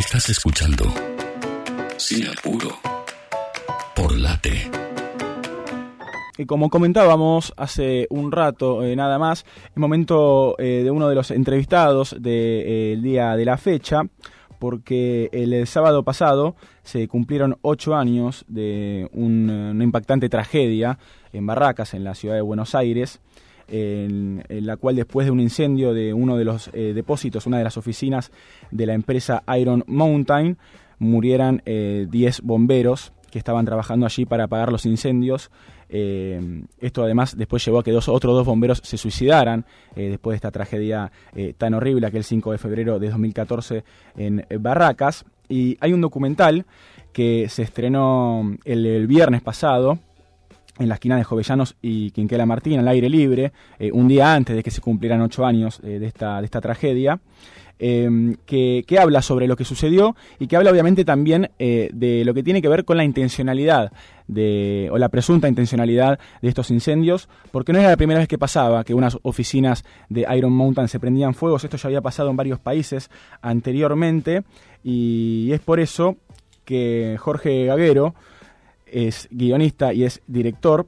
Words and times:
Estás 0.00 0.30
escuchando 0.30 0.86
Sin 1.98 2.26
Apuro 2.26 2.70
por 3.94 4.16
Late. 4.16 4.70
Y 6.38 6.46
como 6.46 6.70
comentábamos 6.70 7.52
hace 7.58 8.06
un 8.08 8.32
rato 8.32 8.82
eh, 8.82 8.96
nada 8.96 9.18
más, 9.18 9.44
el 9.76 9.78
momento 9.78 10.56
eh, 10.58 10.80
de 10.82 10.90
uno 10.90 11.06
de 11.06 11.14
los 11.14 11.30
entrevistados 11.30 12.16
del 12.18 13.02
día 13.02 13.36
de 13.36 13.44
la 13.44 13.58
fecha, 13.58 14.04
porque 14.58 15.28
el, 15.32 15.66
sábado 15.66 16.02
pasado 16.02 16.56
se 16.82 17.06
cumplieron 17.06 17.58
ocho 17.60 17.94
años 17.94 18.46
de 18.48 19.06
una 19.12 19.84
impactante 19.84 20.30
tragedia 20.30 20.98
en 21.34 21.44
Barracas, 21.44 21.92
en 21.92 22.04
la 22.04 22.14
ciudad 22.14 22.36
de 22.36 22.40
Buenos 22.40 22.74
Aires, 22.74 23.20
en, 23.70 24.42
la 24.48 24.76
cual 24.76 24.96
después 24.96 25.26
de 25.26 25.30
un 25.30 25.40
incendio 25.40 25.94
de 25.94 26.12
uno 26.12 26.36
de 26.36 26.44
los 26.44 26.70
eh, 26.72 26.92
depósitos, 26.94 27.46
una 27.46 27.58
de 27.58 27.64
las 27.64 27.76
oficinas 27.76 28.30
de 28.70 28.86
la 28.86 28.94
empresa 28.94 29.42
Iron 29.58 29.84
Mountain, 29.86 30.58
murieran 30.98 31.62
10 31.64 31.64
eh, 31.66 32.42
bomberos 32.42 33.12
que 33.30 33.38
estaban 33.38 33.64
trabajando 33.64 34.06
allí 34.06 34.26
para 34.26 34.44
apagar 34.44 34.72
los 34.72 34.86
incendios. 34.86 35.50
Eh, 35.88 36.62
esto 36.80 37.02
además 37.02 37.36
después 37.36 37.64
llevó 37.64 37.78
a 37.78 37.84
que 37.84 37.92
dos, 37.92 38.08
otros 38.08 38.34
dos 38.34 38.46
bomberos 38.46 38.80
se 38.84 38.96
suicidaran 38.96 39.64
después 39.94 40.34
de 40.34 40.36
esta 40.36 40.50
tragedia 40.50 41.10
tan 41.56 41.74
horrible, 41.74 42.06
aquel 42.06 42.24
5 42.24 42.52
de 42.52 42.58
febrero 42.58 42.98
de 42.98 43.08
2014 43.08 43.84
en 44.16 44.44
Barracas. 44.58 45.24
Y 45.48 45.76
hay 45.80 45.92
un 45.92 46.00
documental 46.00 46.66
que 47.12 47.48
se 47.48 47.62
estrenó 47.62 48.56
el 48.64 49.06
viernes 49.06 49.42
pasado, 49.42 49.98
en 50.80 50.88
la 50.88 50.94
esquina 50.94 51.16
de 51.16 51.24
Jovellanos 51.24 51.76
y 51.82 52.10
Quinquela 52.10 52.46
Martín, 52.46 52.80
al 52.80 52.88
aire 52.88 53.08
libre, 53.08 53.52
eh, 53.78 53.90
un 53.92 54.08
día 54.08 54.34
antes 54.34 54.56
de 54.56 54.62
que 54.62 54.70
se 54.70 54.80
cumplieran 54.80 55.20
ocho 55.20 55.44
años 55.44 55.80
eh, 55.84 55.98
de, 55.98 56.06
esta, 56.06 56.40
de 56.40 56.46
esta 56.46 56.60
tragedia, 56.60 57.20
em, 57.78 58.36
que, 58.46 58.84
habla 58.98 59.22
sobre 59.22 59.46
lo 59.46 59.56
que 59.56 59.64
sucedió 59.64 60.16
y 60.38 60.46
que 60.46 60.56
habla 60.56 60.70
obviamente 60.70 61.04
también 61.04 61.50
eh, 61.58 61.90
de 61.92 62.24
lo 62.24 62.34
que 62.34 62.42
tiene 62.42 62.62
que 62.62 62.68
ver 62.68 62.84
con 62.84 62.96
la 62.96 63.04
intencionalidad 63.04 63.92
de, 64.26 64.88
o 64.90 64.96
la 64.98 65.10
presunta 65.10 65.48
intencionalidad 65.48 66.18
de 66.40 66.48
estos 66.48 66.70
incendios, 66.70 67.28
porque 67.52 67.72
no 67.72 67.78
era 67.78 67.90
la 67.90 67.96
primera 67.96 68.20
vez 68.20 68.28
que 68.28 68.38
pasaba 68.38 68.82
que 68.84 68.94
unas 68.94 69.18
oficinas 69.22 69.84
de 70.08 70.26
Iron 70.34 70.52
Mountain 70.52 70.88
se 70.88 70.98
prendían 70.98 71.34
fuegos, 71.34 71.64
esto 71.64 71.76
ya 71.76 71.88
había 71.88 72.00
pasado 72.00 72.30
en 72.30 72.36
varios 72.36 72.58
países 72.58 73.10
anteriormente, 73.42 74.44
y 74.82 75.50
es 75.52 75.60
por 75.60 75.78
eso 75.78 76.16
que 76.64 77.16
Jorge 77.18 77.66
Gaguero, 77.66 78.14
es 78.92 79.28
guionista 79.30 79.92
y 79.92 80.04
es 80.04 80.22
director, 80.26 80.86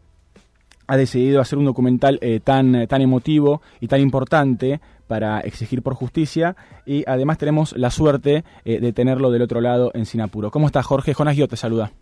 ha 0.86 0.96
decidido 0.96 1.40
hacer 1.40 1.58
un 1.58 1.64
documental 1.64 2.18
eh, 2.20 2.40
tan, 2.40 2.86
tan 2.86 3.00
emotivo 3.00 3.62
y 3.80 3.88
tan 3.88 4.00
importante 4.00 4.80
para 5.06 5.40
exigir 5.40 5.82
por 5.82 5.94
justicia 5.94 6.56
y 6.84 7.04
además 7.08 7.38
tenemos 7.38 7.76
la 7.76 7.90
suerte 7.90 8.44
eh, 8.64 8.80
de 8.80 8.92
tenerlo 8.92 9.30
del 9.30 9.42
otro 9.42 9.60
lado 9.60 9.90
en 9.94 10.06
Sinapuro. 10.06 10.50
¿Cómo 10.50 10.66
estás 10.66 10.86
Jorge? 10.86 11.14
Jonas 11.14 11.36
yo 11.36 11.48
te 11.48 11.56
saluda. 11.56 11.92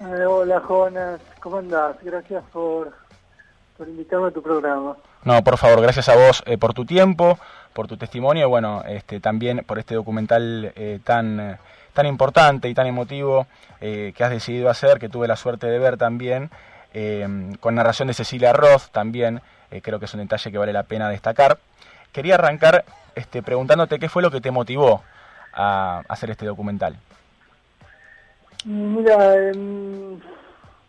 Eh, 0.00 0.24
hola 0.26 0.60
Jonas, 0.60 1.20
¿cómo 1.40 1.58
andás? 1.58 1.96
Gracias 2.02 2.44
por, 2.52 2.92
por 3.76 3.88
invitarme 3.88 4.28
a 4.28 4.30
tu 4.30 4.42
programa. 4.42 4.96
No, 5.24 5.42
por 5.42 5.56
favor, 5.56 5.80
gracias 5.80 6.08
a 6.08 6.16
vos 6.16 6.44
por 6.60 6.74
tu 6.74 6.84
tiempo, 6.84 7.38
por 7.72 7.86
tu 7.86 7.96
testimonio 7.96 8.46
y 8.46 8.48
bueno, 8.48 8.82
este, 8.86 9.20
también 9.20 9.64
por 9.66 9.78
este 9.78 9.94
documental 9.94 10.72
tan 11.02 11.58
tan 11.94 12.06
importante 12.06 12.68
y 12.68 12.74
tan 12.74 12.86
emotivo 12.86 13.46
eh, 13.80 14.12
que 14.14 14.24
has 14.24 14.30
decidido 14.30 14.68
hacer, 14.68 14.98
que 14.98 15.08
tuve 15.08 15.26
la 15.26 15.36
suerte 15.36 15.68
de 15.68 15.78
ver 15.78 15.96
también, 15.96 16.50
eh, 16.92 17.26
con 17.60 17.74
narración 17.74 18.08
de 18.08 18.14
Cecilia 18.14 18.52
Roth 18.52 18.90
también, 18.92 19.40
eh, 19.70 19.80
creo 19.80 19.98
que 19.98 20.04
es 20.04 20.14
un 20.14 20.20
detalle 20.20 20.50
que 20.50 20.58
vale 20.58 20.72
la 20.72 20.82
pena 20.82 21.08
destacar. 21.08 21.58
Quería 22.12 22.34
arrancar 22.34 22.84
este, 23.14 23.42
preguntándote 23.42 23.98
qué 23.98 24.08
fue 24.08 24.22
lo 24.22 24.30
que 24.30 24.40
te 24.40 24.50
motivó 24.50 25.02
a 25.52 26.02
hacer 26.08 26.30
este 26.30 26.46
documental. 26.46 26.96
Mira, 28.64 29.34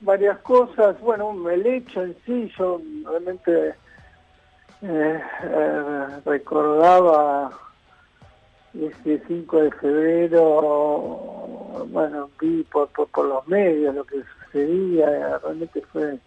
varias 0.02 0.38
cosas. 0.40 1.00
Bueno, 1.02 1.50
el 1.50 1.66
hecho 1.66 2.03
en 2.03 2.16
sí, 2.25 2.52
yo 2.58 2.81
realmente 3.06 3.75
recordaba 6.25 7.52
ese 8.81 9.22
5 9.28 9.62
de 9.62 9.72
febrero, 9.72 10.41
bueno, 11.90 12.30
vi 12.40 12.63
por, 12.63 12.90
por, 12.90 13.25
los 13.25 13.47
medios 13.47 13.96
lo 13.96 14.03
que 14.03 14.24
sucedía, 14.44 15.40
realmente 15.40 15.81
fue 15.94 16.19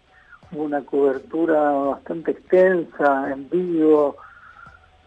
una 0.51 0.81
cobertura 0.81 1.71
bastante 1.71 2.31
extensa, 2.31 3.31
en 3.31 3.49
vivo, 3.49 4.17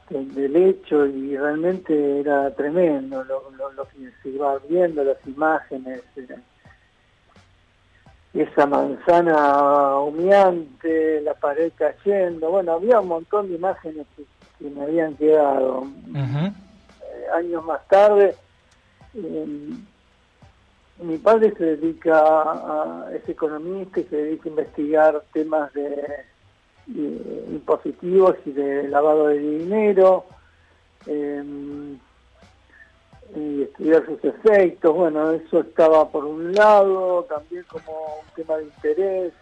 del, 0.09 0.57
hecho 0.57 1.07
y 1.07 1.37
realmente 1.37 2.21
era 2.21 2.51
tremendo 2.55 3.25
lo, 3.25 3.51
lo, 3.75 3.85
que 3.85 4.11
se 4.23 4.29
iba 4.29 4.59
viendo, 4.69 5.03
las 5.03 5.17
imágenes, 5.27 6.03
eh, 6.17 6.37
esa 8.35 8.67
manzana 8.67 9.99
humeante, 9.99 11.21
la 11.23 11.35
pared 11.35 11.73
cayendo, 11.77 12.51
bueno, 12.51 12.73
había 12.73 13.01
un 13.01 13.09
montón 13.09 13.49
de 13.49 13.57
imágenes 13.57 14.07
que, 14.17 14.25
me 14.71 14.83
habían 14.85 15.17
quedado 15.17 15.85
años 17.33 17.65
más 17.65 17.87
tarde. 17.89 18.35
Eh, 19.15 19.75
mi 21.03 21.19
padre 21.19 21.53
se 21.57 21.77
dedica 21.77 22.21
a, 22.21 23.11
es 23.15 23.29
economista 23.29 24.01
y 24.01 24.05
se 24.05 24.17
dedica 24.17 24.45
a 24.45 24.49
investigar 24.49 25.25
temas 25.33 25.73
de, 25.73 26.25
impositivos 26.87 28.37
y 28.45 28.53
de 28.53 28.89
lavado 28.89 29.29
de 29.29 29.39
dinero 29.39 30.27
eh, 31.07 31.43
y 33.35 33.63
estudiar 33.63 34.05
sus 34.07 34.23
efectos. 34.25 34.95
Bueno, 34.95 35.33
eso 35.33 35.61
estaba 35.61 36.09
por 36.09 36.25
un 36.25 36.53
lado, 36.53 37.25
también 37.25 37.65
como 37.69 38.21
un 38.21 38.35
tema 38.35 38.57
de 38.59 38.65
interés 38.65 39.33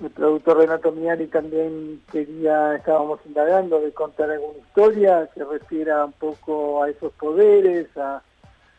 el 0.00 0.10
productor 0.10 0.58
Renato 0.58 0.92
Miani 0.92 1.26
también 1.26 2.00
quería, 2.10 2.76
estábamos 2.76 3.20
indagando 3.26 3.80
de 3.80 3.92
contar 3.92 4.30
alguna 4.30 4.58
historia 4.58 5.28
que 5.34 5.44
refiera 5.44 6.04
un 6.06 6.12
poco 6.12 6.82
a 6.82 6.88
esos 6.88 7.12
poderes, 7.12 7.86
a, 7.96 8.22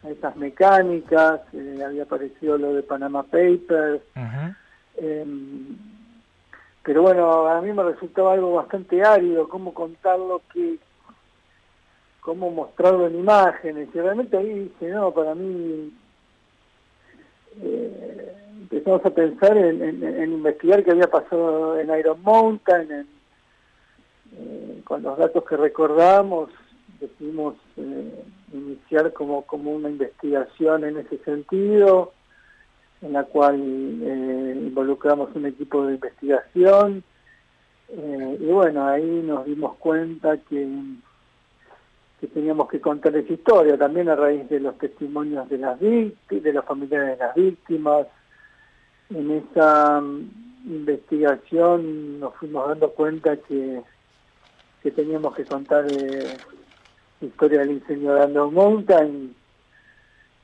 esas 0.10 0.36
mecánicas, 0.36 1.42
eh, 1.54 1.84
había 1.86 2.04
aparecido 2.04 2.58
lo 2.58 2.74
de 2.74 2.82
Panama 2.82 3.22
Papers. 3.22 4.02
Em, 4.98 5.78
pero 6.84 7.04
bueno, 7.04 7.48
a 7.48 7.62
mí 7.62 7.72
me 7.72 7.84
resultaba 7.84 8.34
algo 8.34 8.54
bastante 8.54 9.04
árido, 9.04 9.48
cómo 9.48 9.76
contarlo, 9.76 10.42
que, 10.52 10.78
cómo 12.20 12.50
mostrarlo 12.50 13.06
en 13.06 13.20
imágenes. 13.20 13.90
Y 13.94 14.00
realmente 14.00 14.38
ahí 14.38 14.60
dice, 14.60 14.90
no, 14.90 15.12
para 15.12 15.36
mí... 15.36 15.94
Eh, 17.62 18.11
empezamos 18.72 19.06
a 19.06 19.10
pensar 19.10 19.58
en, 19.58 20.32
investigar 20.32 20.84
qué 20.84 20.92
había 20.92 21.10
pasado 21.10 21.78
en 21.78 21.90
Iron 22.00 22.22
Mountain, 22.24 23.06
eh, 24.38 24.82
con 24.86 25.04
los 25.04 25.18
datos 25.18 25.44
que 25.44 25.58
recordamos, 25.58 26.50
decidimos 27.00 27.56
eh, 27.76 28.24
iniciar 28.54 29.12
como, 29.12 29.42
como 29.42 29.72
una 29.72 29.90
investigación 29.90 30.86
en 30.86 30.98
ese 30.98 31.18
sentido, 31.20 32.14
en 33.02 33.14
la 33.14 33.24
cual 33.26 33.60
eh, 33.60 34.54
involucramos 34.58 35.36
un 35.36 35.48
equipo 35.48 35.86
de 35.86 35.96
investigación, 35.96 37.04
y 37.94 38.46
bueno, 38.46 38.88
ahí 38.88 39.22
nos 39.26 39.46
dimos 39.46 39.76
cuenta 39.76 40.38
que, 40.38 40.66
que 42.22 42.28
teníamos 42.28 42.70
que 42.70 42.80
contar 42.80 43.14
esa 43.18 43.34
historia, 43.34 43.78
también 43.78 44.08
a 44.08 44.16
raíz 44.16 44.48
de 44.48 44.62
los 44.62 44.78
testimonios 44.78 45.50
de 45.50 45.58
las 45.58 45.78
víctimas, 45.78 46.44
de 46.44 46.54
los 46.54 46.64
familiares 46.64 47.18
de 47.20 47.26
las 47.26 47.36
víctimas, 47.36 48.08
en 49.14 49.32
esa 49.32 50.02
mm, 50.02 50.30
investigación 50.66 52.20
nos 52.20 52.36
fuimos 52.36 52.68
dando 52.70 52.92
cuenta 52.92 53.36
que, 53.38 53.82
que 54.82 54.92
teníamos 54.92 55.36
que 55.36 55.46
contar 55.46 55.86
eh, 55.92 56.38
la 57.20 57.28
historia 57.28 57.60
del 57.60 57.72
incendio 57.72 58.14
de 58.14 58.24
Andrew 58.24 58.52
Mountain 58.52 59.36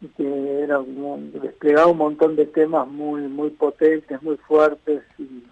y 0.02 0.08
que 0.10 0.62
era 0.62 0.78
como, 0.78 1.18
desplegaba 1.42 1.88
un 1.88 1.98
montón 1.98 2.36
de 2.36 2.46
temas 2.46 2.88
muy 2.88 3.22
muy 3.22 3.50
potentes, 3.50 4.22
muy 4.22 4.38
fuertes 4.38 5.04
y, 5.18 5.44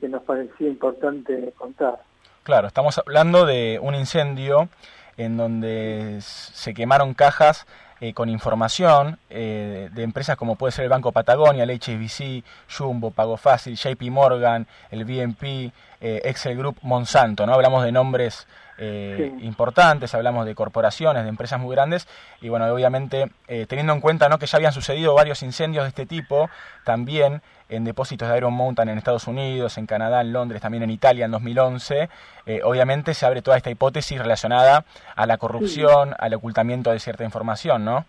que 0.00 0.08
nos 0.08 0.22
parecía 0.24 0.68
importante 0.68 1.52
contar. 1.56 1.98
Claro, 2.42 2.68
estamos 2.68 2.98
hablando 2.98 3.46
de 3.46 3.78
un 3.80 3.94
incendio 3.94 4.68
en 5.16 5.38
donde 5.38 6.18
se 6.20 6.74
quemaron 6.74 7.14
cajas 7.14 7.66
eh, 8.00 8.12
con 8.12 8.28
información 8.28 9.18
eh, 9.30 9.88
de 9.92 10.02
empresas 10.02 10.36
como 10.36 10.56
puede 10.56 10.72
ser 10.72 10.84
el 10.84 10.90
Banco 10.90 11.12
Patagonia, 11.12 11.64
el 11.64 11.70
HSBC, 11.70 12.44
Jumbo, 12.76 13.10
Pago 13.10 13.36
Fácil, 13.36 13.76
JP 13.76 14.02
Morgan, 14.10 14.66
el 14.90 15.04
BNP, 15.04 15.72
eh, 16.00 16.20
Excel 16.24 16.58
Group, 16.58 16.76
Monsanto, 16.82 17.46
¿no? 17.46 17.54
Hablamos 17.54 17.84
de 17.84 17.92
nombres 17.92 18.46
eh, 18.78 19.32
importantes, 19.40 20.14
hablamos 20.14 20.46
de 20.46 20.54
corporaciones, 20.54 21.22
de 21.22 21.28
empresas 21.28 21.60
muy 21.60 21.74
grandes, 21.74 22.06
y 22.40 22.48
bueno, 22.48 22.66
obviamente 22.66 23.30
eh, 23.48 23.66
teniendo 23.66 23.92
en 23.92 24.00
cuenta 24.00 24.28
¿no? 24.28 24.38
que 24.38 24.46
ya 24.46 24.56
habían 24.56 24.72
sucedido 24.72 25.14
varios 25.14 25.42
incendios 25.42 25.84
de 25.84 25.88
este 25.88 26.06
tipo, 26.06 26.50
también 26.84 27.42
en 27.68 27.84
depósitos 27.84 28.28
de 28.28 28.36
Iron 28.36 28.54
Mountain 28.54 28.88
en 28.88 28.98
Estados 28.98 29.26
Unidos, 29.26 29.76
en 29.78 29.86
Canadá, 29.86 30.20
en 30.20 30.32
Londres, 30.32 30.60
también 30.60 30.82
en 30.82 30.90
Italia 30.90 31.24
en 31.24 31.30
2011, 31.30 32.08
eh, 32.46 32.60
obviamente 32.64 33.14
se 33.14 33.26
abre 33.26 33.42
toda 33.42 33.56
esta 33.56 33.70
hipótesis 33.70 34.18
relacionada 34.18 34.84
a 35.14 35.26
la 35.26 35.38
corrupción, 35.38 36.14
al 36.18 36.34
ocultamiento 36.34 36.90
de 36.90 37.00
cierta 37.00 37.24
información, 37.24 37.84
¿no? 37.84 38.04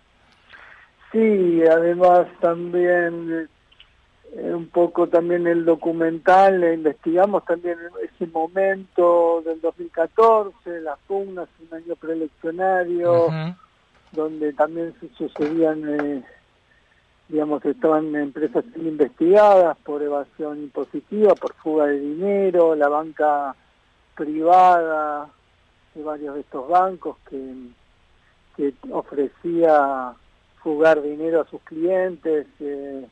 Sí, 1.12 1.64
además 1.72 2.28
también 2.42 3.50
un 4.36 4.68
poco 4.68 5.08
también 5.08 5.48
el 5.48 5.66
documental, 5.66 6.64
investigamos 6.74 7.46
también 7.46 7.78
ese 8.04 8.28
momento 8.28 9.42
del 9.46 9.62
2014, 9.62 10.82
las 10.82 11.00
pugnas, 11.08 11.48
un 11.60 11.78
año 11.78 11.96
preeleccionario, 11.96 13.28
donde 14.12 14.54
también 14.54 14.94
sucedían, 15.18 15.84
eh, 15.88 16.24
digamos, 17.30 17.64
estaban 17.66 18.16
empresas 18.16 18.66
investigadas 18.76 19.78
por 19.80 20.04
evasión 20.04 20.60
impositiva, 20.60 21.34
por 21.36 21.54
fuga 21.56 21.86
de 21.86 22.00
dinero, 22.00 22.76
la 22.76 22.90
banca 22.90 23.56
privada 24.16 25.30
de 25.96 26.04
varios 26.04 26.36
de 26.36 26.42
estos 26.42 26.68
bancos 26.68 27.18
que, 27.30 27.54
que 28.56 28.74
ofrecía 28.92 30.14
fugar 30.62 31.02
dinero 31.02 31.42
a 31.42 31.50
sus 31.50 31.62
clientes. 31.62 32.48
Eh, 32.60 33.08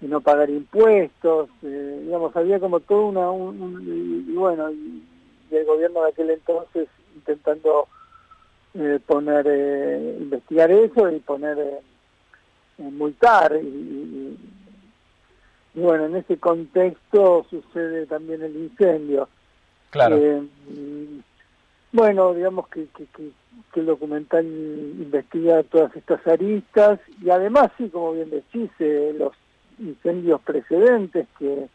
y 0.00 0.06
no 0.06 0.20
pagar 0.20 0.48
impuestos, 0.50 1.50
eh, 1.62 2.00
digamos, 2.04 2.34
había 2.36 2.60
como 2.60 2.80
todo 2.80 3.06
una, 3.06 3.30
un, 3.30 4.24
y, 4.28 4.32
bueno, 4.34 4.70
y, 4.70 5.02
el 5.50 5.64
gobierno 5.64 6.02
de 6.02 6.10
aquel 6.10 6.30
entonces 6.30 6.88
intentando 7.16 7.88
eh, 8.74 9.00
poner, 9.04 9.46
eh, 9.48 10.16
investigar 10.20 10.70
eso 10.70 11.10
y 11.10 11.18
poner, 11.20 11.58
eh, 11.58 11.80
multar, 12.78 13.58
y, 13.60 14.36
y, 15.74 15.80
bueno, 15.80 16.06
en 16.06 16.16
ese 16.16 16.36
contexto 16.36 17.46
sucede 17.50 18.06
también 18.06 18.42
el 18.42 18.56
incendio. 18.56 19.28
Claro. 19.90 20.20
bueno, 21.92 22.34
digamos 22.34 22.68
que, 22.68 22.86
que, 22.88 23.06
que, 23.06 23.30
que, 23.72 23.80
el 23.80 23.86
documental 23.86 24.44
investiga 24.44 25.62
todas 25.62 25.96
estas 25.96 26.24
aristas 26.26 27.00
y 27.22 27.30
además, 27.30 27.70
sí, 27.78 27.88
como 27.88 28.12
bien 28.12 28.28
decís, 28.28 28.70
los 29.18 29.32
incendios 29.78 30.40
precedentes 30.42 31.26
que, 31.38 31.68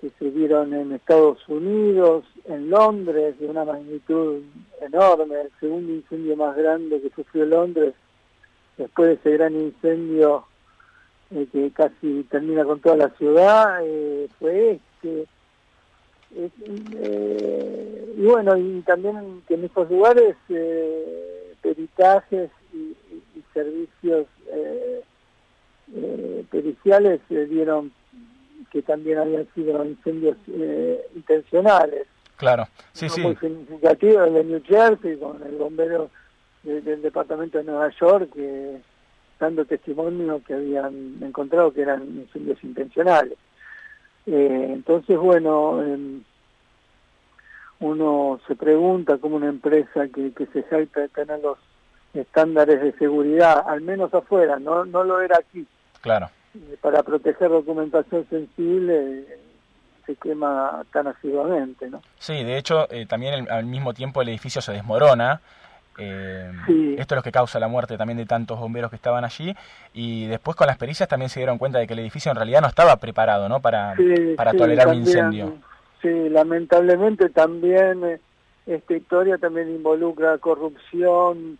que 0.00 0.10
se 0.18 0.30
dieron 0.30 0.74
en 0.74 0.92
Estados 0.92 1.38
Unidos, 1.48 2.24
en 2.46 2.70
Londres, 2.70 3.38
de 3.38 3.46
una 3.46 3.64
magnitud 3.64 4.42
enorme, 4.80 5.42
el 5.42 5.50
segundo 5.60 5.92
incendio 5.92 6.36
más 6.36 6.56
grande 6.56 7.00
que 7.00 7.10
sufrió 7.10 7.46
Londres, 7.46 7.94
después 8.76 9.08
de 9.08 9.14
ese 9.14 9.30
gran 9.38 9.54
incendio 9.54 10.46
eh, 11.30 11.46
que 11.50 11.70
casi 11.70 12.24
termina 12.30 12.64
con 12.64 12.80
toda 12.80 12.96
la 12.96 13.08
ciudad, 13.10 13.80
eh, 13.82 14.28
fue 14.38 14.72
este. 14.72 15.26
Eh, 16.34 18.14
y 18.16 18.22
bueno, 18.22 18.56
y 18.56 18.80
también 18.82 19.42
que 19.46 19.54
en 19.54 19.64
estos 19.64 19.90
lugares 19.90 20.34
peritajes 21.60 22.50
y, 22.72 22.96
y 23.38 23.44
servicios 23.52 24.26
eh, 24.48 25.02
periciales 26.50 27.20
eh, 27.30 27.46
dieron 27.46 27.92
que 28.70 28.82
también 28.82 29.18
habían 29.18 29.46
sido 29.54 29.84
incendios 29.84 30.36
eh, 30.48 31.00
intencionales. 31.14 32.06
Claro, 32.36 32.66
sí, 32.92 33.08
sí. 33.08 33.20
Muy 33.20 33.36
significativo 33.36 34.24
el 34.24 34.34
de 34.34 34.44
New 34.44 34.62
Jersey 34.64 35.18
con 35.18 35.42
el 35.42 35.56
bombero 35.56 36.10
del 36.62 37.02
departamento 37.02 37.58
de 37.58 37.64
Nueva 37.64 37.90
York 38.00 38.30
dando 39.42 39.64
testimonio 39.64 40.40
que 40.46 40.54
habían 40.54 41.18
encontrado 41.20 41.72
que 41.72 41.82
eran 41.82 42.02
incendios 42.02 42.62
intencionales. 42.62 43.36
Eh, 44.26 44.68
entonces, 44.70 45.18
bueno, 45.18 45.82
em, 45.82 46.22
uno 47.80 48.40
se 48.46 48.54
pregunta 48.54 49.18
cómo 49.18 49.36
una 49.36 49.48
empresa 49.48 50.06
que, 50.14 50.32
que 50.32 50.46
se 50.46 50.62
jacta 50.62 51.00
de 51.00 51.08
tener 51.08 51.40
los 51.40 51.58
estándares 52.14 52.80
de 52.80 52.92
seguridad, 52.92 53.64
al 53.66 53.80
menos 53.80 54.14
afuera, 54.14 54.60
no, 54.60 54.84
no 54.84 55.02
lo 55.02 55.20
era 55.20 55.38
aquí, 55.38 55.66
Claro. 56.02 56.28
Para 56.82 57.02
proteger 57.02 57.48
documentación 57.48 58.26
sensible 58.28 59.24
se 60.04 60.16
quema 60.16 60.84
tan 60.92 61.06
asiduamente, 61.06 61.88
¿no? 61.88 62.02
Sí, 62.18 62.44
de 62.44 62.58
hecho, 62.58 62.86
eh, 62.90 63.06
también 63.06 63.50
al 63.50 63.64
mismo 63.64 63.94
tiempo 63.94 64.20
el 64.20 64.28
edificio 64.28 64.60
se 64.60 64.72
desmorona. 64.72 65.40
Eh, 65.98 66.50
Esto 66.98 67.14
es 67.14 67.16
lo 67.16 67.22
que 67.22 67.32
causa 67.32 67.60
la 67.60 67.68
muerte 67.68 67.96
también 67.96 68.16
de 68.16 68.26
tantos 68.26 68.58
bomberos 68.58 68.90
que 68.90 68.96
estaban 68.96 69.24
allí. 69.24 69.54
Y 69.94 70.26
después 70.26 70.56
con 70.56 70.66
las 70.66 70.76
pericias 70.76 71.08
también 71.08 71.28
se 71.28 71.40
dieron 71.40 71.58
cuenta 71.58 71.78
de 71.78 71.86
que 71.86 71.92
el 71.92 72.00
edificio 72.00 72.30
en 72.30 72.36
realidad 72.36 72.60
no 72.60 72.68
estaba 72.68 72.96
preparado 72.96 73.48
¿no? 73.48 73.60
para, 73.60 73.94
para 74.36 74.52
tolerar 74.52 74.88
un 74.88 74.94
incendio. 74.96 75.54
Sí, 76.02 76.28
lamentablemente 76.28 77.28
también 77.30 78.04
eh, 78.04 78.20
esta 78.66 78.94
historia 78.94 79.38
también 79.38 79.68
involucra 79.68 80.36
corrupción, 80.38 81.58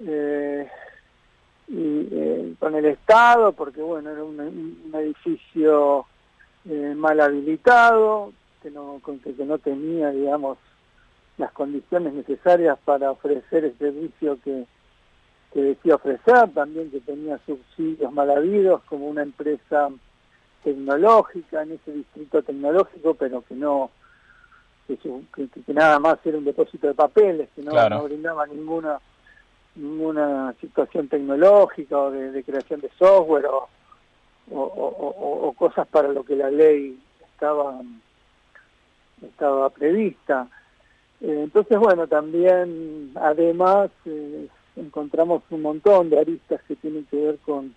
eh, 0.00 0.66
y 1.68 2.08
eh, 2.10 2.54
con 2.58 2.74
el 2.74 2.86
Estado, 2.86 3.52
porque 3.52 3.82
bueno, 3.82 4.10
era 4.10 4.24
un, 4.24 4.90
edificio 4.94 6.06
eh, 6.68 6.94
mal 6.96 7.20
habilitado, 7.20 8.32
que 8.62 8.70
no, 8.70 9.00
que, 9.04 9.44
no 9.44 9.58
tenía, 9.58 10.10
digamos, 10.10 10.58
las 11.36 11.52
condiciones 11.52 12.14
necesarias 12.14 12.78
para 12.84 13.10
ofrecer 13.10 13.64
el 13.64 13.78
servicio 13.78 14.38
que, 14.42 14.64
que 15.52 15.62
decía 15.62 15.96
ofrecer, 15.96 16.50
también 16.54 16.90
que 16.90 17.00
tenía 17.00 17.38
subsidios 17.46 18.12
mal 18.12 18.30
habidos 18.30 18.82
como 18.84 19.06
una 19.06 19.22
empresa 19.22 19.90
tecnológica 20.64 21.62
en 21.62 21.72
ese 21.72 21.92
distrito 21.92 22.42
tecnológico, 22.42 23.14
pero 23.14 23.42
que 23.42 23.54
no, 23.54 23.90
que, 24.86 24.96
que, 24.96 25.74
nada 25.74 25.98
más 25.98 26.18
era 26.24 26.38
un 26.38 26.44
depósito 26.44 26.86
de 26.86 26.94
papeles, 26.94 27.50
que 27.54 27.62
no, 27.62 27.88
no 27.88 28.04
brindaba 28.04 28.46
ninguna 28.46 28.98
ninguna 29.78 30.54
situación 30.60 31.08
tecnológica 31.08 31.98
o 31.98 32.10
de, 32.10 32.42
creación 32.42 32.80
de 32.80 32.90
software 32.98 33.46
o, 34.50 35.54
cosas 35.56 35.86
para 35.88 36.08
lo 36.08 36.22
que 36.24 36.36
la 36.36 36.50
ley 36.50 36.98
estaba 37.32 37.80
estaba 39.22 39.70
prevista. 39.70 40.46
Eh, 41.20 41.40
entonces, 41.44 41.76
bueno, 41.78 42.06
también 42.06 43.10
además 43.16 43.90
eh, 44.04 44.46
encontramos 44.76 45.42
un 45.50 45.62
montón 45.62 46.10
de 46.10 46.20
aristas 46.20 46.60
que 46.68 46.76
tienen 46.76 47.04
que 47.06 47.16
ver 47.16 47.38
con 47.38 47.74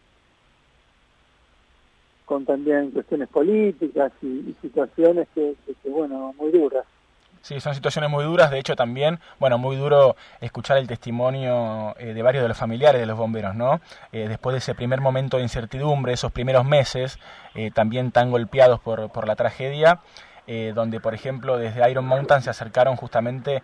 con 2.32 2.46
también 2.46 2.92
cuestiones 2.92 3.28
políticas 3.28 4.14
y, 4.22 4.56
situaciones 4.62 5.28
que, 5.36 5.54
bueno, 5.84 6.34
muy 6.38 6.50
duras. 6.50 6.86
Sí, 7.42 7.60
son 7.60 7.74
situaciones 7.74 8.10
muy 8.10 8.24
duras. 8.24 8.52
De 8.52 8.60
hecho, 8.60 8.76
también, 8.76 9.20
bueno, 9.40 9.58
muy 9.58 9.76
duro 9.76 10.16
escuchar 10.42 10.78
el 10.78 10.88
testimonio 10.88 11.96
eh, 11.98 12.14
de 12.14 12.22
varios 12.22 12.44
de 12.44 12.48
los 12.48 12.58
familiares 12.58 13.02
de 13.02 13.08
los 13.08 13.18
bomberos, 13.18 13.56
¿no? 13.56 13.82
Eh, 14.12 14.28
después 14.28 14.54
de 14.54 14.60
ese 14.60 14.76
primer 14.76 15.02
momento 15.02 15.38
de 15.38 15.44
incertidumbre, 15.44 16.14
esos 16.14 16.32
primeros 16.32 16.66
meses, 16.66 17.18
eh, 17.56 17.72
también 17.72 18.12
tan 18.12 18.30
golpeados 18.30 18.80
por, 18.80 19.12
por 19.12 19.28
la 19.28 19.36
tragedia, 19.36 20.00
donde, 20.74 21.00
por 21.00 21.14
ejemplo, 21.14 21.58
desde 21.58 21.90
Iron 21.90 22.04
Mountain 22.04 22.42
se 22.42 22.50
acercaron 22.50 22.98
justamente 22.98 23.64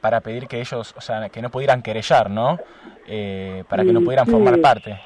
para 0.00 0.20
pedir 0.20 0.48
que 0.48 0.60
ellos, 0.60 0.92
o 0.96 1.00
sea, 1.00 1.28
que 1.28 1.40
no 1.40 1.48
pudieran 1.48 1.80
querellar, 1.80 2.28
¿no? 2.28 2.58
para 3.68 3.84
que 3.84 3.92
no 3.92 4.00
pudieran 4.00 4.26
formar 4.26 4.60
parte. 4.60 4.98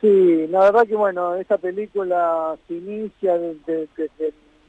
Sí, 0.00 0.46
la 0.46 0.60
verdad 0.60 0.86
que, 0.86 0.94
bueno, 0.94 1.34
esta 1.34 1.58
película 1.58 2.54
se 2.68 2.74
inicia 2.74 3.36
desde 3.36 3.88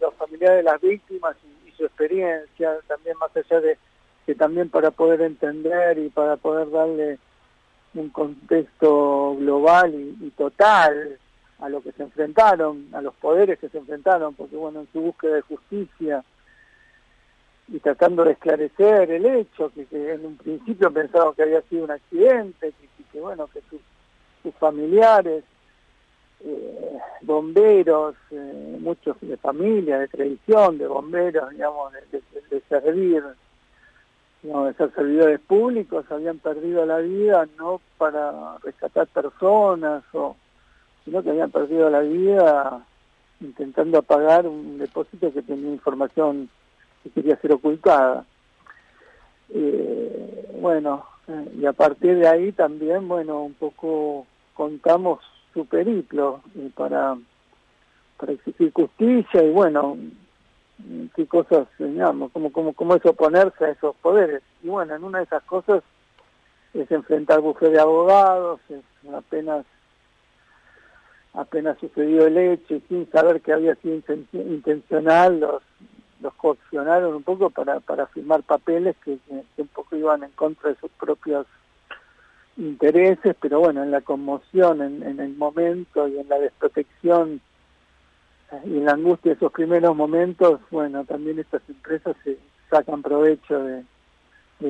los 0.05 0.13
familiares 0.15 0.57
de 0.57 0.63
las 0.63 0.81
víctimas 0.81 1.35
y, 1.43 1.71
su 1.71 1.83
experiencia, 1.83 2.77
también 2.87 3.17
más 3.17 3.35
allá 3.35 3.59
de 3.59 3.77
que 4.25 4.33
también 4.33 4.69
para 4.69 4.91
poder 4.91 5.21
entender 5.21 5.97
y 5.97 6.09
para 6.09 6.37
poder 6.37 6.71
darle 6.71 7.19
un 7.93 8.09
contexto 8.09 9.35
global 9.35 9.93
y, 9.93 10.29
total 10.31 11.19
a 11.59 11.69
lo 11.69 11.81
que 11.81 11.91
se 11.91 12.03
enfrentaron, 12.03 12.87
a 12.93 13.01
los 13.01 13.13
poderes 13.15 13.59
que 13.59 13.67
se 13.67 13.77
enfrentaron, 13.77 14.33
porque 14.35 14.55
bueno, 14.55 14.81
en 14.81 14.87
su 14.93 15.01
búsqueda 15.01 15.35
de 15.35 15.41
justicia 15.41 16.23
y 17.67 17.79
tratando 17.79 18.23
de 18.23 18.31
esclarecer 18.31 19.11
el 19.11 19.25
hecho, 19.25 19.71
que, 19.73 19.85
en 19.91 20.25
un 20.25 20.37
principio 20.37 20.91
pensaban 20.91 21.33
que 21.33 21.43
había 21.43 21.61
sido 21.63 21.83
un 21.83 21.91
accidente, 21.91 22.71
que, 22.71 23.03
que 23.11 23.19
bueno, 23.19 23.47
que 23.47 23.61
sus 23.69 24.55
familiares 24.55 25.43
eh, 26.41 26.99
bomberos, 27.21 28.15
eh, 28.29 28.74
muchos 28.85 29.17
de 29.19 29.35
familia, 29.37 29.97
de 29.97 30.07
tradición, 30.07 30.77
de 30.77 30.87
bomberos, 30.87 31.49
digamos, 31.49 31.91
de, 32.11 32.61
servir, 32.69 33.23
digamos, 34.43 34.67
de 34.67 34.73
ser 34.75 34.93
servidores 34.93 35.39
públicos, 35.41 36.05
habían 36.11 36.37
perdido 36.37 36.85
la 36.85 36.99
vida 36.99 37.47
no 37.57 37.81
para 37.97 38.57
rescatar 38.63 39.07
personas, 39.07 40.03
o, 40.13 40.35
sino 41.03 41.23
que 41.23 41.31
habían 41.31 41.49
perdido 41.49 41.89
la 41.89 42.01
vida 42.01 42.85
intentando 43.41 43.97
apagar 43.97 44.47
un 44.47 44.77
depósito 44.77 45.33
que 45.33 45.41
tenía 45.41 45.71
información 45.71 46.47
que 47.03 47.09
quería 47.09 47.35
ser 47.37 47.53
ocultada. 47.53 48.23
bueno, 50.61 51.05
y 51.59 51.65
a 51.65 51.73
partir 51.73 52.17
de 52.17 52.27
ahí 52.27 52.51
también, 52.51 53.07
bueno, 53.07 53.41
un 53.41 53.55
poco 53.55 54.27
contamos 54.53 55.21
su 55.53 55.65
periplo 55.65 56.41
para, 56.75 57.17
para 58.17 58.33
exigir 58.33 58.71
justicia 58.73 59.43
y 59.43 59.51
bueno, 59.51 59.97
qué 61.15 61.25
cosas, 61.27 61.67
digamos, 61.77 62.31
cómo, 62.31 62.51
cómo, 62.51 62.73
cómo 62.73 62.95
es 62.95 63.05
oponerse 63.05 63.65
a 63.65 63.71
esos 63.71 63.95
poderes. 63.97 64.41
Y 64.63 64.69
bueno, 64.69 64.95
en 64.95 65.03
una 65.03 65.19
de 65.19 65.25
esas 65.25 65.43
cosas 65.43 65.83
es 66.73 66.91
enfrentar 66.91 67.39
bufé 67.41 67.69
de 67.69 67.79
abogados, 67.79 68.59
es 68.69 68.81
apenas 69.13 69.65
apenas 71.33 71.77
sucedió 71.79 72.27
el 72.27 72.37
hecho 72.37 72.79
sin 72.87 73.09
saber 73.11 73.41
que 73.41 73.51
había 73.51 73.75
sido 73.75 74.01
intencional, 74.31 75.39
los, 75.39 75.61
los 76.21 76.33
coaccionaron 76.35 77.13
un 77.13 77.23
poco 77.23 77.49
para, 77.49 77.81
para 77.81 78.07
firmar 78.07 78.41
papeles 78.43 78.95
que, 79.03 79.17
que, 79.27 79.61
un 79.61 79.67
poco 79.67 79.95
iban 79.97 80.23
en 80.23 80.31
contra 80.31 80.69
de 80.69 80.77
sus 80.77 80.89
propios 80.91 81.45
intereses, 82.57 83.35
pero 83.41 83.59
bueno, 83.59 83.83
en 83.83 83.91
la 83.91 83.99
conmoción, 83.99 84.81
en, 84.81 85.03
en 85.03 85.19
el 85.19 85.35
momento 85.35 86.07
y 86.07 86.17
en 86.17 86.29
la 86.29 86.39
desprotección 86.39 87.41
y 88.63 88.77
en 88.77 88.85
la 88.85 88.93
angustia 88.93 89.31
de 89.31 89.37
esos 89.37 89.51
primeros 89.51 89.95
momentos, 89.95 90.61
bueno, 90.71 91.03
también 91.05 91.39
estas 91.39 91.61
empresas 91.67 92.15
se 92.23 92.37
sacan 92.69 93.01
provecho 93.01 93.63
de, 93.63 93.83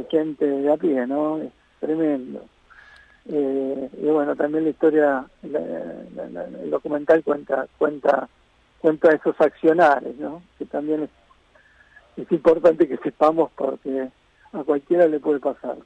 gente 0.10 0.46
de 0.46 0.72
a 0.72 0.78
pie, 0.78 1.06
¿no? 1.08 1.38
Es 1.38 1.52
tremendo. 1.80 2.44
Eh, 3.28 3.90
y 4.02 4.06
bueno, 4.06 4.36
también 4.36 4.66
la 4.66 4.70
historia, 4.70 5.26
el 5.44 6.70
documental 6.70 7.24
cuenta 7.24 7.68
cuenta 7.78 8.30
cuenta 8.80 9.12
esos 9.12 9.40
accionarios, 9.42 10.16
¿no? 10.18 10.44
Que 10.60 10.66
también 10.66 11.10
es 12.18 12.32
importante 12.32 12.88
que 12.88 12.98
sepamos 12.98 13.52
porque 13.56 14.10
a 14.54 14.64
cualquiera 14.64 15.08
le 15.08 15.20
puede 15.20 15.40
pasar. 15.40 15.78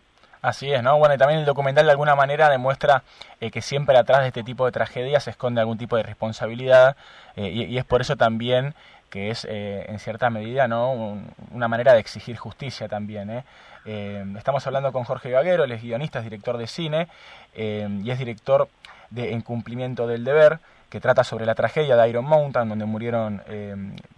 Así 0.42 0.72
es, 0.72 0.82
¿no? 0.82 0.98
Bueno, 0.98 1.16
y 1.16 1.18
también 1.18 1.42
el 1.42 1.46
documental 1.46 1.86
de 1.86 1.92
alguna 1.92 2.16
manera 2.16 2.50
demuestra 2.50 3.04
eh, 3.42 3.52
que 3.52 3.62
siempre 3.62 3.98
atrás 3.98 4.22
de 4.22 4.28
este 4.28 4.44
tipo 4.44 4.66
de 4.66 4.72
tragedias 4.72 5.24
se 5.24 5.32
esconde 5.32 5.60
algún 5.60 5.78
tipo 5.78 5.98
de 5.98 6.04
responsabilidad 6.04 6.96
eh, 7.36 7.50
y, 7.50 7.78
es 7.78 7.84
por 7.84 8.00
eso 8.00 8.16
también 8.16 8.74
que 9.10 9.32
es 9.32 9.46
eh, 9.50 9.86
en 9.90 10.00
cierta 10.00 10.30
medida 10.30 10.68
no 10.70 11.18
una 11.52 11.68
manera 11.68 11.94
de 11.94 12.00
exigir 12.00 12.38
justicia 12.38 12.88
también. 12.88 13.44
estamos 13.86 14.66
hablando 14.68 14.94
con 14.94 15.04
Jorge 15.04 15.32
Gaguero, 15.32 15.64
él 15.64 15.72
es 15.72 15.82
guionista, 15.82 16.20
es 16.20 16.26
director 16.26 16.58
de 16.58 16.68
cine 16.68 17.08
y 17.56 18.10
es 18.12 18.20
director 18.20 18.70
de 19.10 19.34
Encumplimiento 19.34 20.08
del 20.08 20.24
Deber 20.24 20.60
que 20.90 21.00
trata 21.00 21.24
sobre 21.24 21.46
la 21.46 21.56
tragedia 21.56 21.96
de 21.96 22.10
Iron 22.10 22.26
Mountain, 22.26 22.68
donde 22.68 22.86
murieron 22.86 23.44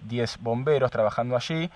10 0.04 0.38
bomberos 0.40 0.90
trabajando 0.90 1.36
allí. 1.36 1.70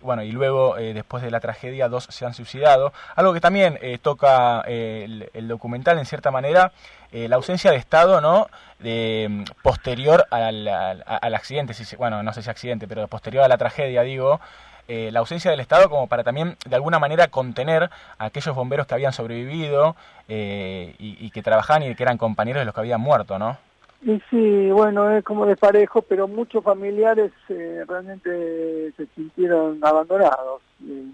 bueno, 0.00 0.22
y 0.22 0.32
luego, 0.32 0.74
después 0.76 1.22
de 1.22 1.30
la 1.30 1.40
tragedia, 1.40 1.88
dos 1.88 2.04
se 2.10 2.26
han 2.26 2.34
suicidado. 2.34 2.92
Algo 3.14 3.32
que 3.32 3.40
también 3.40 3.78
toca 4.02 4.62
el, 4.62 5.48
documental, 5.48 5.98
en 5.98 6.06
cierta 6.06 6.30
manera, 6.30 6.72
la 7.12 7.36
ausencia 7.36 7.70
de 7.70 7.76
Estado, 7.76 8.20
¿no? 8.20 8.48
De, 8.80 9.44
posterior 9.62 10.26
al, 10.30 10.66
al, 10.68 11.34
accidente, 11.34 11.72
si, 11.74 11.96
bueno, 11.96 12.22
no 12.22 12.32
sé 12.32 12.42
si 12.42 12.50
accidente, 12.50 12.88
pero 12.88 13.06
posterior 13.08 13.44
a 13.44 13.48
la 13.48 13.58
tragedia, 13.58 14.02
digo, 14.02 14.40
la 14.88 15.20
ausencia 15.20 15.50
del 15.50 15.60
Estado 15.60 15.88
como 15.90 16.06
para 16.06 16.24
también 16.24 16.56
de 16.66 16.74
alguna 16.74 16.98
manera 16.98 17.28
contener 17.28 17.90
a 18.18 18.24
aquellos 18.24 18.54
bomberos 18.54 18.86
que 18.86 18.94
habían 18.94 19.12
sobrevivido 19.12 19.96
y, 20.28 20.94
y, 20.98 21.30
que 21.30 21.42
trabajaban 21.42 21.82
y 21.82 21.94
que 21.94 22.02
eran 22.02 22.18
compañeros 22.18 22.60
de 22.60 22.64
los 22.64 22.74
que 22.74 22.80
habían 22.80 23.00
muerto, 23.00 23.38
¿no? 23.38 23.58
Y 24.02 24.20
sí, 24.30 24.70
bueno, 24.70 25.10
es 25.10 25.24
como 25.24 25.44
desparejo, 25.44 26.02
pero 26.02 26.28
muchos 26.28 26.62
familiares 26.62 27.32
eh, 27.48 27.84
realmente 27.86 28.92
se 28.92 29.06
sintieron 29.14 29.80
abandonados, 29.82 30.62
eh, 30.86 31.04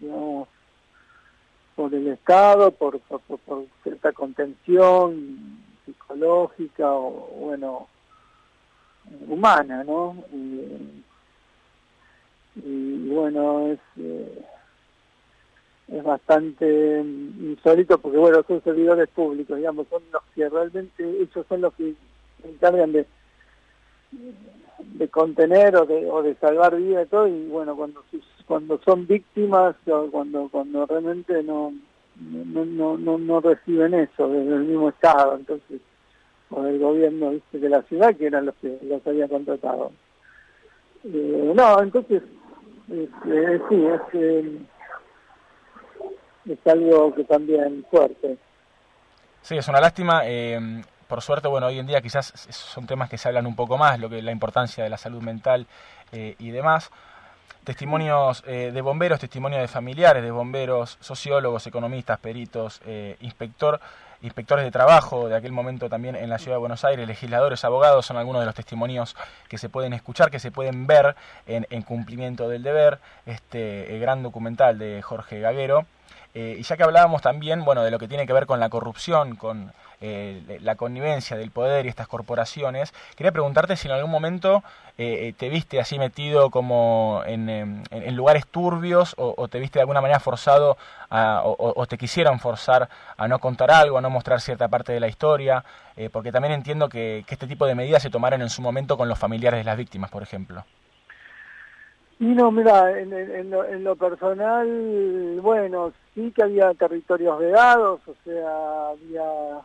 digamos, 0.00 0.48
por 1.74 1.92
el 1.92 2.06
Estado, 2.06 2.70
por, 2.70 3.00
por, 3.00 3.66
cierta 3.82 4.12
contención 4.12 5.58
psicológica 5.84 6.88
o, 6.92 7.10
bueno, 7.40 7.88
humana, 9.28 9.82
¿no? 9.82 10.16
Y, 10.32 11.02
bueno, 13.08 13.72
es... 13.72 13.80
Eh, 15.94 15.98
es 15.98 16.04
bastante 16.04 17.00
insólito 17.00 17.98
porque 17.98 18.18
bueno 18.18 18.42
son 18.46 18.62
servidores 18.62 19.08
públicos 19.08 19.56
digamos 19.56 19.86
son 19.88 20.02
los 20.12 20.22
que 20.34 20.48
realmente 20.48 21.04
ellos 21.04 21.46
son 21.48 21.60
los 21.60 21.74
que 21.74 21.94
se 22.42 22.48
encargan 22.48 22.92
de 22.92 23.06
de 24.12 25.08
contener 25.08 25.76
o 25.76 25.86
de, 25.86 26.10
o 26.10 26.22
de 26.22 26.34
salvar 26.36 26.76
vidas 26.76 27.06
y 27.06 27.10
todo 27.10 27.28
y 27.28 27.46
bueno 27.46 27.76
cuando 27.76 28.02
cuando 28.46 28.80
son 28.84 29.06
víctimas 29.06 29.76
o 29.88 30.08
cuando 30.10 30.48
cuando 30.50 30.86
realmente 30.86 31.42
no 31.42 31.72
no, 32.16 32.96
no, 32.96 33.18
no, 33.18 33.40
reciben 33.40 33.92
eso 33.92 34.28
desde 34.28 34.54
el 34.54 34.64
mismo 34.64 34.88
estado 34.88 35.36
entonces 35.36 35.80
o 36.50 36.62
del 36.62 36.78
gobierno 36.78 37.32
de 37.50 37.68
la 37.68 37.82
ciudad 37.82 38.14
que 38.14 38.26
eran 38.26 38.46
los 38.46 38.54
que 38.56 38.78
los 38.82 39.04
había 39.04 39.26
contratado. 39.26 39.90
Eh, 41.02 41.52
no 41.54 41.82
entonces 41.82 42.22
este, 42.88 43.58
sí 43.68 43.86
es 43.86 44.00
eh, 44.12 44.58
es 46.46 46.66
algo 46.66 47.14
que 47.14 47.24
también 47.24 47.84
fuerte. 47.90 48.36
Sí, 49.42 49.56
es 49.56 49.68
una 49.68 49.80
lástima. 49.80 50.22
Eh, 50.24 50.82
por 51.08 51.20
suerte, 51.20 51.48
bueno, 51.48 51.66
hoy 51.66 51.78
en 51.78 51.86
día 51.86 52.00
quizás 52.00 52.32
son 52.50 52.86
temas 52.86 53.10
que 53.10 53.18
se 53.18 53.28
hablan 53.28 53.46
un 53.46 53.54
poco 53.54 53.76
más, 53.76 53.98
lo 54.00 54.08
que 54.08 54.22
la 54.22 54.32
importancia 54.32 54.82
de 54.82 54.90
la 54.90 54.96
salud 54.96 55.22
mental 55.22 55.66
eh, 56.12 56.34
y 56.38 56.50
demás. 56.50 56.90
Testimonios 57.62 58.42
eh, 58.46 58.70
de 58.72 58.80
bomberos, 58.80 59.20
testimonios 59.20 59.60
de 59.60 59.68
familiares 59.68 60.22
de 60.22 60.30
bomberos, 60.30 60.98
sociólogos, 61.00 61.66
economistas, 61.66 62.18
peritos, 62.18 62.80
inspector, 63.20 63.80
inspectores 64.24 64.64
de 64.64 64.70
trabajo 64.70 65.28
de 65.28 65.36
aquel 65.36 65.52
momento 65.52 65.88
también 65.88 66.16
en 66.16 66.30
la 66.30 66.38
ciudad 66.38 66.56
de 66.56 66.60
Buenos 66.60 66.84
Aires, 66.84 67.06
legisladores, 67.06 67.64
abogados, 67.64 68.06
son 68.06 68.16
algunos 68.16 68.40
de 68.40 68.46
los 68.46 68.54
testimonios 68.54 69.14
que 69.48 69.58
se 69.58 69.68
pueden 69.68 69.92
escuchar, 69.92 70.30
que 70.30 70.38
se 70.38 70.50
pueden 70.50 70.86
ver 70.86 71.14
en, 71.46 71.66
en 71.70 71.82
cumplimiento 71.82 72.48
del 72.48 72.62
deber, 72.62 72.98
este 73.26 73.98
gran 73.98 74.22
documental 74.22 74.78
de 74.78 75.02
Jorge 75.02 75.40
Gaguero. 75.40 75.86
Eh, 76.34 76.56
y 76.58 76.62
ya 76.62 76.76
que 76.76 76.82
hablábamos 76.82 77.22
también, 77.22 77.64
bueno, 77.64 77.84
de 77.84 77.92
lo 77.92 77.98
que 77.98 78.08
tiene 78.08 78.26
que 78.26 78.32
ver 78.32 78.46
con 78.46 78.58
la 78.58 78.68
corrupción, 78.68 79.36
con 79.36 79.72
eh, 80.06 80.58
la 80.60 80.74
connivencia 80.74 81.36
del 81.36 81.50
poder 81.50 81.86
y 81.86 81.88
estas 81.88 82.08
corporaciones, 82.08 82.92
quería 83.16 83.32
preguntarte 83.32 83.74
si 83.76 83.88
en 83.88 83.94
algún 83.94 84.10
momento 84.10 84.62
eh, 84.98 85.32
te 85.38 85.48
viste 85.48 85.80
así 85.80 85.98
metido 85.98 86.50
como 86.50 87.22
en, 87.26 87.48
en, 87.48 88.16
lugares 88.16 88.46
turbios 88.46 89.14
o, 89.16 89.48
te 89.48 89.58
viste 89.58 89.78
de 89.78 89.82
alguna 89.82 90.02
manera 90.02 90.20
forzado 90.20 90.76
o, 91.10 91.86
te 91.86 91.96
quisieran 91.96 92.38
forzar 92.38 92.88
a 93.16 93.28
no 93.28 93.38
contar 93.38 93.70
algo, 93.70 93.96
a 93.96 94.02
no 94.02 94.10
mostrar 94.10 94.40
cierta 94.40 94.68
parte 94.68 94.92
de 94.92 95.00
la 95.00 95.08
historia, 95.08 95.64
porque 96.12 96.32
también 96.32 96.52
entiendo 96.52 96.88
que, 96.88 97.24
que 97.26 97.34
este 97.34 97.46
tipo 97.46 97.66
de 97.66 97.74
medidas 97.74 98.02
se 98.02 98.10
tomaron 98.10 98.42
en 98.42 98.50
su 98.50 98.60
momento 98.62 98.96
con 98.96 99.08
los 99.08 99.18
familiares 99.18 99.60
de 99.60 99.64
las 99.64 99.76
víctimas, 99.76 100.10
por 100.10 100.22
ejemplo. 100.22 100.64
Y 102.20 102.26
no, 102.26 102.50
mira, 102.52 102.98
en, 102.98 103.84
lo, 103.84 103.96
personal, 103.96 105.40
bueno, 105.40 105.92
sí 106.14 106.32
que 106.34 106.44
había 106.44 106.72
territorios 106.74 107.38
vedados, 107.38 108.00
o 108.06 108.14
sea, 108.24 108.88
había, 108.90 109.60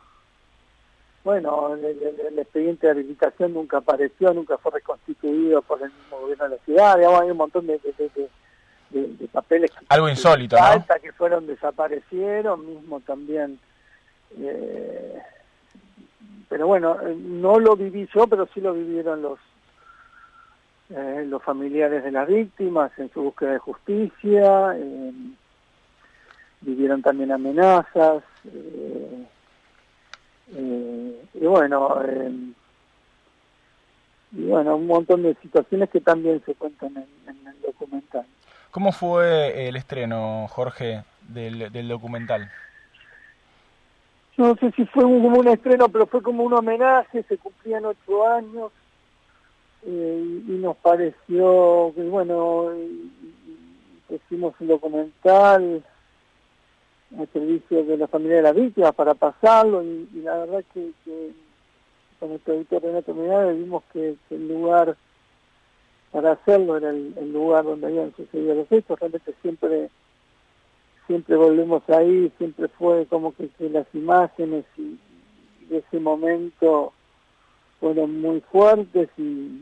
bueno, 1.23 1.75
el, 1.75 2.39
expediente 2.39 2.87
de 2.87 2.91
habilitación 2.91 3.53
nunca 3.53 3.77
apareció, 3.77 4.33
nunca 4.33 4.57
fue 4.57 4.71
reconstituido 4.73 5.61
por 5.61 5.81
el 5.81 5.91
mismo 5.91 6.19
gobierno 6.21 6.45
de 6.45 6.49
la 6.51 6.63
ciudad, 6.63 6.97
digamos, 6.97 7.21
hay 7.21 7.31
un 7.31 7.37
montón 7.37 7.67
de, 7.67 7.79
de, 7.79 9.27
papeles. 9.31 9.71
Algo 9.89 10.09
insólito, 10.09 10.55
¿no? 10.57 10.85
que 11.01 11.11
fueron, 11.13 11.45
desaparecieron, 11.45 12.65
mismo 12.65 12.99
también. 13.01 13.59
Eh, 14.39 15.19
pero 16.47 16.65
bueno, 16.65 16.97
no 17.15 17.59
lo 17.59 17.75
viví 17.75 18.09
yo, 18.13 18.25
pero 18.27 18.47
sí 18.53 18.61
lo 18.61 18.73
vivieron 18.73 19.21
los 19.21 19.39
eh, 20.89 21.23
los 21.27 21.43
familiares 21.43 22.03
de 22.03 22.11
las 22.11 22.27
víctimas 22.27 22.91
en 22.97 23.11
su 23.11 23.21
búsqueda 23.21 23.51
de 23.51 23.59
justicia, 23.59 24.75
eh, 24.75 25.11
vivieron 26.61 27.03
también 27.03 27.31
amenazas, 27.31 28.23
eh, 28.45 28.88
y 30.51 31.45
bueno, 31.45 32.01
y 34.31 34.45
bueno, 34.45 34.75
un 34.75 34.87
montón 34.87 35.23
de 35.23 35.35
situaciones 35.41 35.89
que 35.89 36.01
también 36.01 36.41
se 36.45 36.53
cuentan 36.55 36.95
en, 36.97 37.47
el 37.47 37.61
documental. 37.61 38.25
¿Cómo 38.71 38.91
fue 38.91 39.67
el 39.67 39.75
estreno, 39.75 40.47
Jorge, 40.49 41.03
del, 41.27 41.71
del 41.71 41.87
documental? 41.87 42.49
No 44.37 44.55
sé 44.55 44.71
si 44.71 44.85
fue 44.85 45.03
como 45.03 45.39
un 45.39 45.47
estreno, 45.47 45.89
pero 45.89 46.05
fue 46.05 46.21
como 46.21 46.43
un 46.43 46.53
homenaje, 46.53 47.23
se 47.23 47.37
cumplían 47.37 47.85
ocho 47.85 48.27
años 48.27 48.71
eh, 49.85 50.41
y 50.47 50.51
nos 50.51 50.77
pareció 50.77 51.91
que 51.95 52.03
bueno 52.03 52.71
hicimos 54.09 54.53
un 54.59 54.67
documental 54.67 55.83
al 57.17 57.27
servicio 57.33 57.83
de 57.83 57.97
la 57.97 58.07
familia 58.07 58.37
de 58.37 58.43
la 58.43 58.53
víctima 58.53 58.91
para 58.91 59.13
pasarlo 59.13 59.83
y, 59.83 60.07
la 60.23 60.37
verdad 60.37 60.63
que, 60.73 60.91
que 61.03 61.31
con 62.19 62.31
el 62.31 62.39
productor 62.39 62.83
Renato 62.83 63.13
Miranda 63.13 63.51
vimos 63.53 63.83
que, 63.93 64.15
el 64.29 64.47
lugar 64.47 64.95
para 66.11 66.31
hacerlo 66.33 66.77
era 66.77 66.89
el, 66.89 67.31
lugar 67.31 67.63
donde 67.63 67.87
habían 67.87 68.15
sucedido 68.15 68.55
los 68.55 68.71
hechos, 68.71 68.99
realmente 68.99 69.33
siempre 69.41 69.89
siempre 71.07 71.35
volvemos 71.35 71.81
ahí, 71.89 72.31
siempre 72.37 72.67
fue 72.67 73.07
como 73.07 73.33
que, 73.33 73.49
las 73.69 73.87
imágenes 73.93 74.65
y, 74.77 74.99
de 75.69 75.77
ese 75.77 75.99
momento 75.99 76.93
fueron 77.79 78.21
muy 78.21 78.41
fuertes 78.41 79.09
y, 79.17 79.61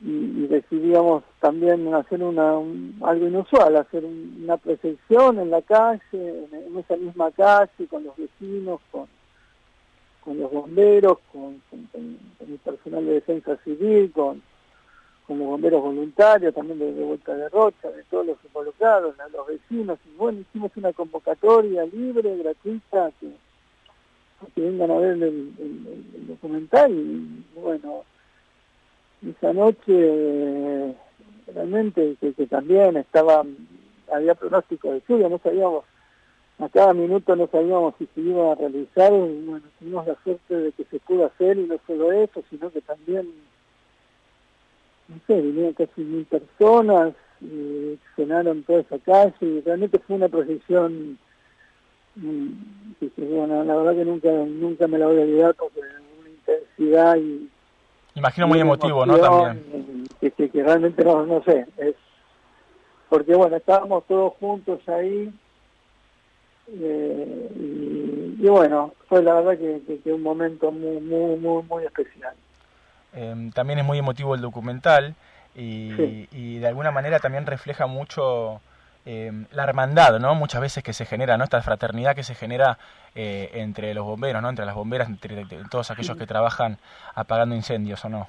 y, 0.00 0.46
decidíamos 0.46 1.24
también 1.40 1.92
hacer 1.94 2.22
una 2.22 2.52
algo 3.06 3.26
inusual, 3.26 3.76
hacer 3.76 4.04
una 4.04 4.56
proyección 4.56 5.38
en 5.38 5.50
la 5.50 5.62
calle, 5.62 6.00
en, 6.12 6.78
esa 6.78 6.96
misma 6.96 7.30
calle, 7.32 7.86
con 7.88 8.04
los 8.04 8.16
vecinos, 8.16 8.80
con, 8.90 9.08
con 10.24 10.38
los 10.38 10.50
bomberos, 10.52 11.18
con, 11.32 11.60
el 11.72 12.58
personal 12.64 13.04
de 13.06 13.14
defensa 13.14 13.56
civil, 13.64 14.12
con, 14.12 14.42
con 15.26 15.38
los 15.38 15.48
bomberos 15.48 15.82
voluntarios, 15.82 16.54
también 16.54 16.78
de, 16.78 17.04
Vuelta 17.04 17.34
de 17.34 17.48
Rocha, 17.48 17.90
de 17.90 18.04
todos 18.04 18.26
los 18.26 18.38
involucrados, 18.44 19.14
los 19.32 19.46
vecinos, 19.46 19.98
y 20.06 20.16
bueno, 20.16 20.40
hicimos 20.40 20.70
una 20.76 20.92
convocatoria 20.92 21.84
libre, 21.86 22.36
gratuita, 22.36 23.10
que, 23.20 23.30
que 24.54 24.82
a 24.82 24.98
ver 24.98 25.22
el, 25.22 26.26
documental, 26.28 26.92
y 26.92 27.44
bueno, 27.54 28.04
esa 29.26 29.52
noche 29.52 30.94
realmente 31.52 32.16
que, 32.20 32.46
también 32.46 32.96
estaba, 32.96 33.44
había 34.12 34.34
pronóstico 34.34 34.92
de 34.92 35.02
lluvia, 35.08 35.28
no 35.28 35.38
sabíamos, 35.38 35.84
a 36.58 36.68
cada 36.68 36.92
minuto 36.92 37.36
no 37.36 37.46
sabíamos 37.48 37.94
si 37.98 38.06
se 38.14 38.20
iba 38.20 38.52
a 38.52 38.54
realizar, 38.54 39.12
y 39.12 39.44
bueno, 39.46 39.66
tuvimos 39.78 40.06
la 40.06 40.16
suerte 40.22 40.56
de 40.56 40.72
que 40.72 40.84
se 40.84 40.98
pudo 41.00 41.26
hacer, 41.26 41.56
y 41.58 41.64
no 41.64 41.78
solo 41.86 42.12
eso, 42.12 42.42
sino 42.50 42.70
que 42.70 42.80
también, 42.80 43.32
no 45.08 45.16
sé, 45.26 45.40
vinieron 45.40 45.72
casi 45.74 46.00
mil 46.00 46.24
personas, 46.26 47.14
y 47.40 47.98
cenaron 48.16 48.62
toda 48.64 48.80
esa 48.80 48.98
calle, 48.98 49.34
y 49.40 49.60
realmente 49.60 49.98
fue 50.00 50.16
una 50.16 50.28
proyección 50.28 51.18
mm, 52.16 52.48
que, 52.98 53.10
bueno, 53.24 53.64
la 53.64 53.76
verdad 53.76 53.94
que 53.94 54.04
nunca, 54.04 54.30
nunca 54.30 54.86
me 54.88 54.98
la 54.98 55.06
voy 55.06 55.18
a 55.18 55.22
olvidar 55.22 55.54
porque 55.54 55.80
una 55.80 56.28
intensidad 56.28 57.16
y 57.16 57.48
Imagino 58.18 58.48
muy 58.48 58.60
emotivo, 58.60 59.06
¿no? 59.06 59.16
También. 59.18 60.04
Que, 60.20 60.30
que, 60.30 60.62
realmente 60.62 61.04
no, 61.04 61.24
no 61.24 61.42
sé, 61.44 61.66
es 61.76 61.94
porque 63.08 63.34
bueno, 63.34 63.56
estábamos 63.56 64.04
todos 64.06 64.34
juntos 64.34 64.80
ahí 64.88 65.32
eh, 66.80 67.50
y, 68.38 68.46
bueno, 68.48 68.92
fue 69.08 69.22
la 69.22 69.34
verdad 69.34 69.56
que, 69.56 70.00
que, 70.02 70.12
un 70.12 70.22
momento 70.22 70.70
muy, 70.70 71.00
muy, 71.00 71.36
muy, 71.36 71.62
muy 71.62 71.84
especial. 71.84 72.34
Em, 73.14 73.50
también 73.52 73.78
es 73.78 73.84
muy 73.84 73.98
emotivo 73.98 74.34
el 74.34 74.40
documental 74.40 75.14
y, 75.54 76.28
y 76.32 76.58
de 76.58 76.66
alguna 76.66 76.90
manera 76.90 77.20
también 77.20 77.46
refleja 77.46 77.86
mucho 77.86 78.60
eh, 79.10 79.32
la 79.52 79.64
hermandad, 79.64 80.20
¿no? 80.20 80.34
Muchas 80.34 80.60
veces 80.60 80.84
que 80.84 80.92
se 80.92 81.06
genera, 81.06 81.38
¿no? 81.38 81.44
Esta 81.44 81.62
fraternidad 81.62 82.14
que 82.14 82.22
se 82.22 82.34
genera 82.34 82.78
eh, 83.14 83.48
entre 83.54 83.94
los 83.94 84.04
bomberos, 84.04 84.42
¿no? 84.42 84.50
Entre 84.50 84.66
las 84.66 84.74
bomberas, 84.74 85.08
entre, 85.08 85.46
todos 85.70 85.90
aquellos 85.90 86.14
que 86.14 86.26
trabajan 86.26 86.76
apagando 87.14 87.54
incendios, 87.54 88.04
¿o 88.04 88.10
no? 88.10 88.28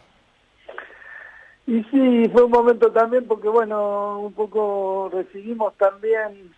Y 1.67 1.83
sí, 1.91 2.29
fue 2.31 2.43
un 2.43 2.51
momento 2.51 2.93
también 2.93 3.27
porque, 3.27 3.49
bueno, 3.49 4.19
un 4.19 4.31
poco 4.31 5.09
recibimos 5.11 5.73
también, 5.75 6.49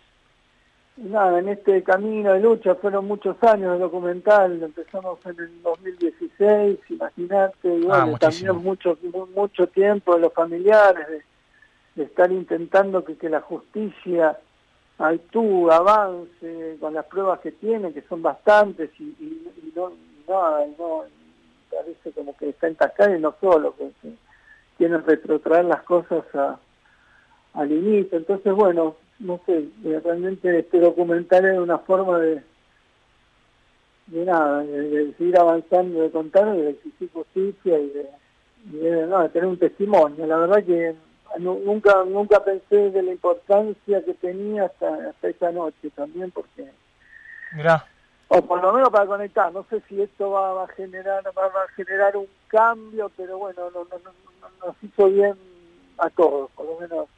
nada, 0.98 1.40
en 1.40 1.48
este 1.48 1.82
camino 1.82 2.32
de 2.32 2.42
lucha, 2.42 2.76
fueron 2.76 3.08
muchos 3.08 3.34
años 3.42 3.72
de 3.72 3.80
documental, 3.80 4.62
empezamos 4.62 5.18
en 5.26 5.40
el 5.40 5.62
2016, 5.64 6.78
imagínate, 6.90 7.76
y 7.76 7.88
ah, 7.90 8.04
bueno, 8.04 8.18
también 8.18 8.54
mucho, 8.58 8.96
mucho 9.34 9.66
tiempo 9.66 10.14
de 10.14 10.20
los 10.20 10.32
familiares, 10.32 11.08
de 11.08 11.31
de 11.94 12.04
estar 12.04 12.30
intentando 12.32 13.04
que, 13.04 13.16
que 13.16 13.28
la 13.28 13.40
justicia 13.40 14.38
actúe, 14.98 15.70
avance 15.70 16.76
con 16.80 16.94
las 16.94 17.06
pruebas 17.06 17.40
que 17.40 17.52
tiene, 17.52 17.92
que 17.92 18.02
son 18.02 18.22
bastantes, 18.22 18.90
y, 18.98 19.04
y, 19.04 19.72
no, 19.74 19.92
no, 20.28 21.04
parece 21.70 22.12
como 22.12 22.36
que 22.36 22.50
está 22.50 22.68
en 22.68 23.16
y 23.16 23.20
no 23.20 23.34
solo, 23.40 23.74
que, 23.76 23.90
que 24.00 24.14
quieren 24.78 25.04
retrotraer 25.04 25.64
las 25.64 25.82
cosas 25.82 26.22
a, 26.34 26.58
al 27.54 27.72
inicio. 27.72 28.18
Entonces, 28.18 28.52
bueno, 28.52 28.96
no 29.18 29.40
sé, 29.46 29.68
eh, 29.84 30.00
realmente 30.04 30.58
este 30.58 30.80
documental 30.80 31.46
es 31.46 31.58
una 31.58 31.78
forma 31.78 32.18
de, 32.18 32.42
de 34.06 34.24
nada, 34.24 34.62
de, 34.62 35.12
seguir 35.14 35.38
avanzando, 35.38 36.00
de 36.00 36.10
contar, 36.10 36.52
de 36.52 36.70
exigir 36.70 37.10
justicia 37.12 37.78
y 37.78 37.88
de, 37.88 38.08
de, 38.64 39.06
no, 39.06 39.22
de 39.22 39.28
tener 39.30 39.48
un 39.48 39.58
testimonio. 39.58 40.26
La 40.26 40.36
verdad 40.36 40.64
que 40.64 40.94
nunca 41.38 42.04
nunca 42.04 42.42
pensé 42.44 42.90
de 42.90 43.02
la 43.02 43.12
importancia 43.12 44.04
que 44.04 44.14
tenía 44.14 44.66
hasta, 44.66 45.10
hasta 45.10 45.28
esa 45.28 45.50
noche 45.52 45.90
también 45.94 46.30
porque 46.30 46.70
mira 47.52 47.86
o 48.28 48.40
por 48.42 48.62
lo 48.62 48.72
menos 48.72 48.90
para 48.90 49.06
conectar 49.06 49.52
no 49.52 49.64
sé 49.68 49.82
si 49.88 50.00
esto 50.00 50.30
va, 50.30 50.64
a 50.64 50.68
generar 50.68 51.22
va, 51.26 51.46
a 51.46 51.72
generar 51.74 52.16
un 52.16 52.26
cambio 52.48 53.10
pero 53.16 53.38
bueno 53.38 53.70
no, 53.70 53.84
no, 53.84 53.98
no, 53.98 54.66
nos 54.66 54.76
hizo 54.82 55.08
bien 55.08 55.34
a 55.98 56.08
todos 56.10 56.50
por 56.52 56.66
lo 56.66 56.80
menos 56.80 57.08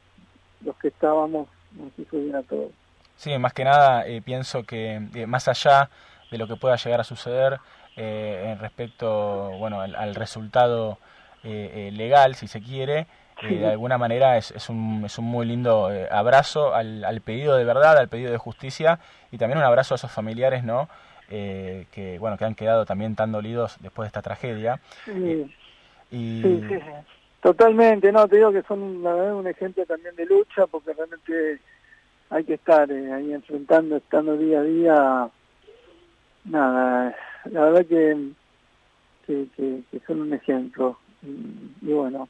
los 0.61 0.75
que 0.77 0.89
estábamos 0.89 1.47
nos 1.71 1.91
hizo 1.99 2.17
bien 2.17 2.35
a 2.35 2.43
todos. 2.43 2.71
Sí 3.15 3.37
más 3.37 3.53
que 3.53 3.63
nada 3.63 4.07
eh, 4.07 4.21
pienso 4.21 4.63
que 4.63 5.01
eh, 5.13 5.27
más 5.27 5.47
allá 5.47 5.89
de 6.31 6.37
lo 6.37 6.47
que 6.47 6.55
pueda 6.55 6.75
llegar 6.75 7.01
a 7.01 7.05
suceder 7.05 7.59
eh, 7.95 8.51
en 8.51 8.59
respecto 8.59 9.51
bueno 9.57 9.81
al, 9.81 9.95
al 9.95 10.15
resultado 10.15 10.97
legal 11.43 12.33
si 12.33 12.47
se 12.47 12.59
quiere 12.59 13.05
de 13.41 13.67
alguna 13.67 13.97
manera 13.97 14.37
es, 14.37 14.51
es, 14.51 14.69
un, 14.69 15.03
es 15.05 15.17
un 15.17 15.25
muy 15.25 15.45
lindo 15.45 15.91
eh, 15.91 16.07
abrazo 16.09 16.73
al, 16.73 17.03
al, 17.03 17.21
pedido 17.21 17.55
de 17.55 17.65
verdad, 17.65 17.97
al 17.97 18.07
pedido 18.07 18.31
de 18.31 18.37
justicia 18.37 18.99
y 19.31 19.37
también 19.37 19.59
un 19.59 19.65
abrazo 19.65 19.93
a 19.93 19.97
esos 19.97 20.11
familiares, 20.11 20.63
¿no? 20.63 20.87
Eh, 21.29 21.87
que 21.91 22.19
bueno 22.19 22.37
que 22.37 22.45
han 22.45 22.55
quedado 22.55 22.85
también 22.85 23.15
tan 23.15 23.31
dolidos 23.31 23.77
después 23.81 24.05
de 24.05 24.07
esta 24.07 24.21
tragedia. 24.21 24.79
Sí. 25.05 25.11
Eh, 25.11 25.47
y... 26.11 26.41
sí, 26.41 26.63
sí, 26.69 26.79
totalmente, 27.41 28.11
no, 28.11 28.27
te 28.27 28.37
digo 28.37 28.51
que 28.51 28.61
son 28.63 29.03
la 29.03 29.13
verdad 29.13 29.35
un 29.35 29.47
ejemplo 29.47 29.85
también 29.85 30.15
de 30.15 30.25
lucha 30.25 30.67
porque 30.67 30.93
realmente 30.93 31.59
hay 32.29 32.43
que 32.43 32.53
estar 32.53 32.89
ahí 32.89 33.33
enfrentando, 33.33 33.97
estando 33.97 34.37
día 34.37 34.59
a 34.59 34.63
día, 34.63 35.29
nada, 36.45 37.15
la 37.45 37.61
verdad 37.61 37.85
que, 37.85 38.29
que, 39.25 39.47
que, 39.91 39.99
son 40.05 40.21
un 40.21 40.33
ejemplo 40.33 40.97
y 41.23 41.91
bueno, 41.91 42.27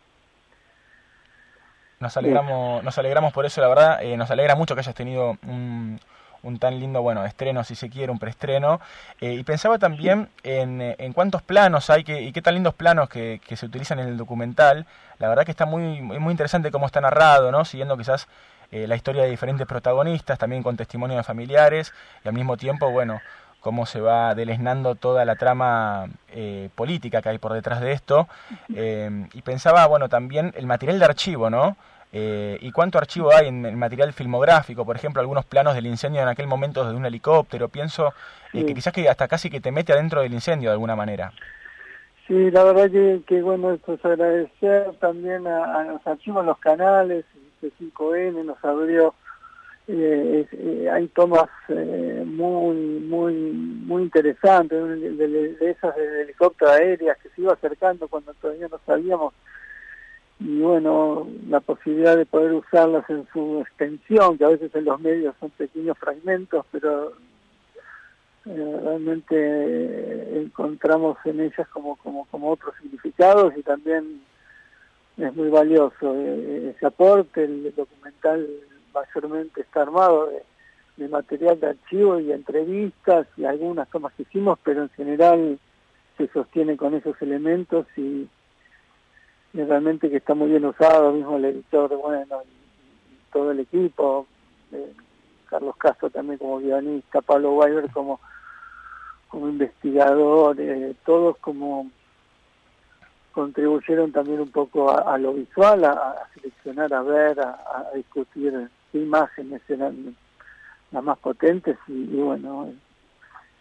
nos 2.00 2.18
alegramos, 2.18 2.84
nos 2.84 2.98
alegramos 2.98 3.34
por 3.34 3.46
eso, 3.46 3.62
la 3.62 3.68
verdad. 3.68 4.02
Eh, 4.02 4.18
nos 4.18 4.30
alegra 4.32 4.56
mucho 4.56 4.76
que 4.76 4.82
hayas 4.82 4.96
tenido 4.96 5.38
un, 5.48 6.00
un, 6.44 6.60
tan 6.60 6.80
lindo, 6.80 7.02
bueno, 7.02 7.26
estreno, 7.26 7.64
si 7.64 7.76
se 7.76 7.90
quiere, 7.90 8.12
un 8.12 8.20
preestreno. 8.20 8.82
Eh, 9.22 9.34
y 9.34 9.44
pensaba 9.44 9.80
también 9.80 10.30
en, 10.44 10.96
en, 10.98 11.14
cuántos 11.14 11.42
planos 11.42 11.90
hay 11.90 12.04
que, 12.04 12.22
y 12.22 12.32
qué 12.32 12.42
tan 12.42 12.56
lindos 12.56 12.74
planos 12.74 13.10
que, 13.10 13.42
que, 13.46 13.56
se 13.56 13.66
utilizan 13.66 14.00
en 14.00 14.08
el 14.08 14.18
documental. 14.18 14.86
La 15.20 15.30
verdad 15.30 15.46
que 15.46 15.52
está 15.52 15.66
muy, 15.66 16.02
muy 16.02 16.32
interesante 16.32 16.72
cómo 16.72 16.86
está 16.86 17.02
narrado, 17.02 17.52
¿no? 17.52 17.66
Siguiendo 17.66 17.98
quizás 17.98 18.28
eh, 18.72 18.88
la 18.88 18.96
historia 18.96 19.24
de 19.24 19.30
diferentes 19.30 19.68
protagonistas, 19.68 20.38
también 20.38 20.64
con 20.64 20.76
testimonios 20.76 21.18
de 21.18 21.24
familiares, 21.24 21.94
y 22.24 22.28
al 22.28 22.34
mismo 22.34 22.58
tiempo, 22.58 22.90
bueno, 22.92 23.22
cómo 23.66 23.88
se 23.88 24.00
va 24.00 24.36
deleznando 24.36 24.94
toda 24.94 25.26
la 25.26 25.38
trama 25.38 26.06
política 26.76 27.24
que 27.24 27.30
hay 27.30 27.40
por 27.40 27.52
detrás 27.54 27.82
de 27.82 27.94
esto. 27.94 28.28
y 28.70 29.42
pensaba, 29.42 29.88
bueno, 29.88 30.08
también 30.08 30.54
el 30.56 30.68
material 30.68 31.00
de 31.00 31.06
archivo, 31.06 31.50
¿no? 31.50 31.76
Eh, 32.14 32.60
¿Y 32.62 32.72
cuánto 32.72 33.00
archivo 33.00 33.34
hay 33.34 33.48
en 33.48 33.66
el 33.66 33.76
material 33.76 34.14
filmográfico? 34.14 34.86
Por 34.86 34.96
ejemplo, 34.96 35.20
algunos 35.20 35.44
planos 35.46 35.74
del 35.74 35.88
incendio 35.88 36.22
en 36.22 36.28
aquel 36.28 36.46
momento 36.46 36.86
desde 36.86 36.96
un 36.96 37.06
helicóptero. 37.06 37.68
Pienso 37.68 38.14
eh, 38.54 38.66
que 38.66 38.74
quizás 38.76 38.94
que 38.94 39.10
hasta 39.10 39.28
casi 39.28 39.50
que 39.50 39.60
te 39.60 39.72
mete 39.72 39.94
adentro 39.94 40.22
del 40.22 40.32
incendio 40.32 40.70
de 40.70 40.74
alguna 40.74 40.96
manera. 40.96 41.34
Sí, 42.28 42.52
la 42.52 42.64
verdad 42.64 42.90
que, 43.28 43.42
bueno, 43.42 43.74
esto 43.74 43.96
es 43.96 44.06
agradecer 44.06 44.94
también 45.00 45.48
a, 45.48 45.84
los 45.84 46.08
archivos, 46.08 46.46
los 46.46 46.58
canales, 46.60 47.26
C5N 47.62 48.46
nos 48.46 48.64
abrió, 48.64 49.14
eh, 49.88 50.90
hay 50.92 51.08
tomas 51.10 51.50
muy, 51.68 52.76
muy, 53.00 53.34
muy 53.34 54.04
interesantes 54.04 54.78
de, 55.00 55.58
esas 55.62 55.96
de 55.96 56.24
helicóptero 56.24 56.72
aéreas 56.72 57.18
que 57.20 57.30
se 57.30 57.42
iba 57.42 57.54
acercando 57.54 58.08
cuando 58.08 58.34
todavía 58.36 58.68
no 58.68 58.80
sabíamos. 58.86 59.34
Y 60.40 60.60
bueno, 60.60 61.28
la 61.50 61.62
posibilidad 61.62 62.18
de 62.18 62.26
poder 62.26 62.54
usarlas 62.54 63.10
en 63.10 63.26
su 63.32 63.62
extensión, 63.62 64.38
que 64.38 64.46
a 64.46 64.50
veces 64.50 64.74
en 64.76 64.86
los 64.86 65.00
medios 65.00 65.34
son 65.40 65.50
pequeños 65.52 65.98
fragmentos, 65.98 66.66
pero 66.72 67.14
eh, 68.46 68.80
realmente 68.84 70.40
encontramos 70.40 71.18
en 71.26 71.40
ellas 71.40 71.68
como, 71.70 71.96
como, 71.96 72.26
como 72.26 72.52
otros 72.52 72.76
significados 72.82 73.58
y 73.58 73.64
también 73.64 74.22
es 75.18 75.36
muy 75.36 75.50
valioso 75.50 76.14
eh, 76.16 76.74
ese 76.76 76.86
aporte, 76.86 77.46
el 77.46 77.74
documental 77.74 78.48
mayormente 78.96 79.62
está 79.62 79.82
armado 79.82 80.30
de, 80.98 81.08
material 81.10 81.60
de 81.60 81.68
archivo 81.68 82.20
y 82.20 82.32
entrevistas 82.32 83.28
y 83.38 83.46
algunas 83.46 83.90
tomas 83.90 84.14
que 84.14 84.24
hicimos, 84.24 84.58
pero 84.64 84.84
en 84.84 84.90
general 84.90 85.60
se 86.18 86.28
sostiene 86.30 86.78
con 86.78 86.96
esos 86.96 87.22
elementos 87.22 87.86
y 87.98 88.28
realmente 89.54 90.10
que 90.10 90.18
está 90.18 90.34
muy 90.34 90.50
bien 90.50 90.66
usado, 90.66 91.12
mismo 91.12 91.38
el 91.38 91.46
editor, 91.46 91.96
bueno, 91.98 92.42
y, 92.44 93.32
todo 93.32 93.52
el 93.52 93.60
equipo, 93.60 94.26
eh, 94.72 94.94
Carlos 95.50 95.76
Castro 95.78 96.10
también 96.10 96.40
como 96.40 96.60
guionista, 96.60 97.22
Pablo 97.22 97.54
Weiber 97.54 97.90
como, 97.92 98.22
como 99.28 99.50
investigador, 99.50 100.56
eh, 100.60 100.96
todos 101.06 101.38
como 101.38 101.90
contribuyeron 103.36 104.14
también 104.14 104.40
un 104.40 104.50
poco 104.50 104.98
a, 104.98 105.18
lo 105.18 105.34
visual, 105.34 105.84
a, 105.84 106.16
seleccionar, 106.34 106.94
a 106.94 107.02
ver, 107.02 107.38
a, 107.42 107.92
discutir 107.94 108.70
qué 108.96 109.02
imágenes 109.02 109.62
eran 109.68 110.16
las 110.92 111.04
más 111.04 111.18
potentes 111.18 111.78
y, 111.90 112.16
bueno, 112.16 112.72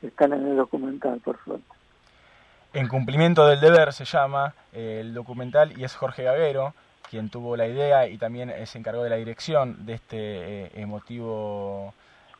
están 0.01 0.33
en 0.33 0.47
el 0.47 0.57
documental, 0.57 1.19
por 1.25 1.43
suerte. 1.43 1.67
En 2.73 2.87
cumplimiento 2.87 3.45
del 3.47 3.59
deber 3.59 3.93
se 3.93 4.05
llama 4.05 4.55
eh, 4.73 4.99
el 5.01 5.13
documental 5.13 5.77
y 5.77 5.83
es 5.83 5.97
Jorge 5.97 6.23
Gaguero 6.23 6.73
quien 7.11 7.31
tuvo 7.31 7.57
la 7.57 7.67
idea 7.67 8.09
y 8.09 8.17
también 8.17 8.53
se 8.67 8.79
encargó 8.79 9.03
de 9.03 9.11
la 9.11 9.17
dirección 9.17 9.85
de 9.87 9.95
este 9.95 10.17
eh, 10.19 10.71
emotivo 10.75 11.93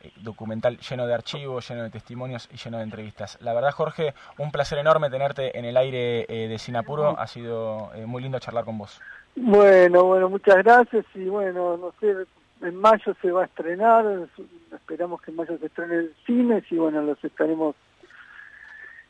eh, 0.05 0.11
documental 0.21 0.77
lleno 0.77 1.07
de 1.07 1.13
archivos, 1.13 1.67
lleno 1.67 1.83
de 1.83 1.89
testimonios 1.89 2.47
y 2.53 2.57
lleno 2.57 2.77
de 2.77 2.83
entrevistas. 2.83 3.37
La 3.41 3.53
verdad, 3.53 3.71
Jorge, 3.71 4.13
un 4.37 4.51
placer 4.51 4.77
enorme 4.77 5.09
tenerte 5.09 5.57
en 5.57 5.65
el 5.65 5.77
aire 5.77 6.25
eh, 6.27 6.47
de 6.47 6.59
Sinapuro. 6.59 7.17
Ha 7.17 7.27
sido 7.27 7.91
eh, 7.95 8.05
muy 8.05 8.21
lindo 8.21 8.39
charlar 8.39 8.65
con 8.65 8.77
vos. 8.77 9.01
Bueno, 9.35 10.03
bueno, 10.03 10.29
muchas 10.29 10.57
gracias 10.57 11.05
y 11.15 11.25
bueno, 11.25 11.77
no 11.77 11.93
sé, 11.99 12.13
en 12.61 12.75
mayo 12.75 13.15
se 13.21 13.31
va 13.31 13.43
a 13.43 13.45
estrenar, 13.45 14.27
esperamos 14.73 15.21
que 15.21 15.31
en 15.31 15.37
mayo 15.37 15.57
se 15.57 15.65
estrene 15.65 15.95
el 15.95 16.15
cine 16.25 16.63
y 16.69 16.77
bueno, 16.77 17.01
los 17.01 17.23
estaremos 17.23 17.75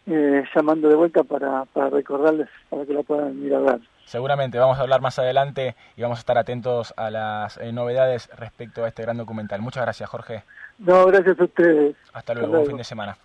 llamando 0.05 0.87
de 0.87 0.95
vuelta 0.95 1.23
para, 1.23 1.65
para 1.65 1.89
recordarles 1.89 2.47
para 2.69 2.85
que 2.85 2.93
lo 2.93 3.03
puedan 3.03 3.43
ir 3.43 3.55
a 3.55 3.59
ver. 3.59 3.81
Seguramente 4.05 4.59
vamos 4.59 4.77
a 4.77 4.81
hablar 4.81 5.01
más 5.01 5.17
adelante 5.17 5.75
y 5.97 6.03
vamos 6.03 6.19
a 6.19 6.21
estar 6.21 6.37
atentos 6.37 6.93
a 6.95 7.09
las 7.09 7.59
novedades 7.73 8.29
respecto 8.37 8.83
a 8.83 8.87
este 8.87 9.01
gran 9.01 9.17
documental. 9.17 9.61
Muchas 9.61 9.83
gracias, 9.83 10.07
Jorge. 10.09 10.43
No, 10.77 11.07
gracias 11.07 11.39
a 11.39 11.43
ustedes. 11.43 11.95
Hasta 12.13 12.35
luego, 12.35 12.49
buen 12.49 12.67
fin 12.67 12.77
de 12.77 12.83
semana. 12.83 13.17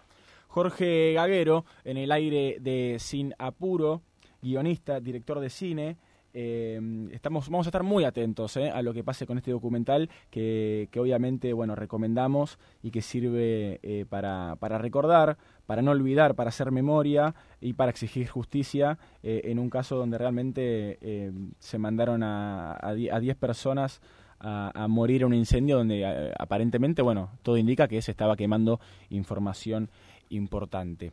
Jorge 0.48 1.12
Gaguero, 1.12 1.64
en 1.84 1.96
el 1.98 2.10
aire 2.10 2.56
de 2.60 2.96
Sin 2.98 3.34
Apuro, 3.38 4.00
guionista, 4.40 5.00
director 5.00 5.38
de 5.38 5.50
cine. 5.50 5.96
Eh, 6.32 7.08
estamos, 7.12 7.48
vamos 7.48 7.66
a 7.66 7.70
estar 7.70 7.82
muy 7.82 8.04
atentos 8.04 8.56
eh, 8.56 8.70
a 8.70 8.82
lo 8.82 8.94
que 8.94 9.02
pase 9.02 9.26
con 9.26 9.38
este 9.38 9.50
documental 9.50 10.08
que, 10.30 10.88
obviamente 10.96 11.52
bueno 11.52 11.74
recomendamos 11.74 12.58
y 12.82 12.90
que 12.90 13.02
sirve 13.02 13.80
eh, 13.82 14.06
para, 14.08 14.56
para, 14.60 14.78
recordar, 14.78 15.38
para 15.66 15.82
no 15.82 15.90
olvidar, 15.90 16.34
para 16.34 16.50
hacer 16.50 16.70
memoria 16.70 17.34
y 17.60 17.72
para 17.72 17.90
exigir 17.90 18.28
justicia 18.28 18.98
en 19.22 19.58
un 19.58 19.70
caso 19.70 19.96
donde 19.96 20.18
realmente 20.18 21.32
se 21.58 21.78
mandaron 21.78 22.22
a 22.22 22.94
10 22.94 23.36
personas 23.36 24.00
a, 24.40 24.88
morir 24.88 25.22
en 25.22 25.28
un 25.28 25.34
incendio 25.34 25.76
donde 25.76 26.02
eh, 26.02 26.32
aparentemente, 26.38 27.02
bueno, 27.02 27.30
todo 27.42 27.56
indica 27.56 27.88
que 27.88 28.00
se 28.02 28.10
estaba 28.10 28.36
quemando 28.36 28.80
información 29.10 29.90
importante. 30.30 31.12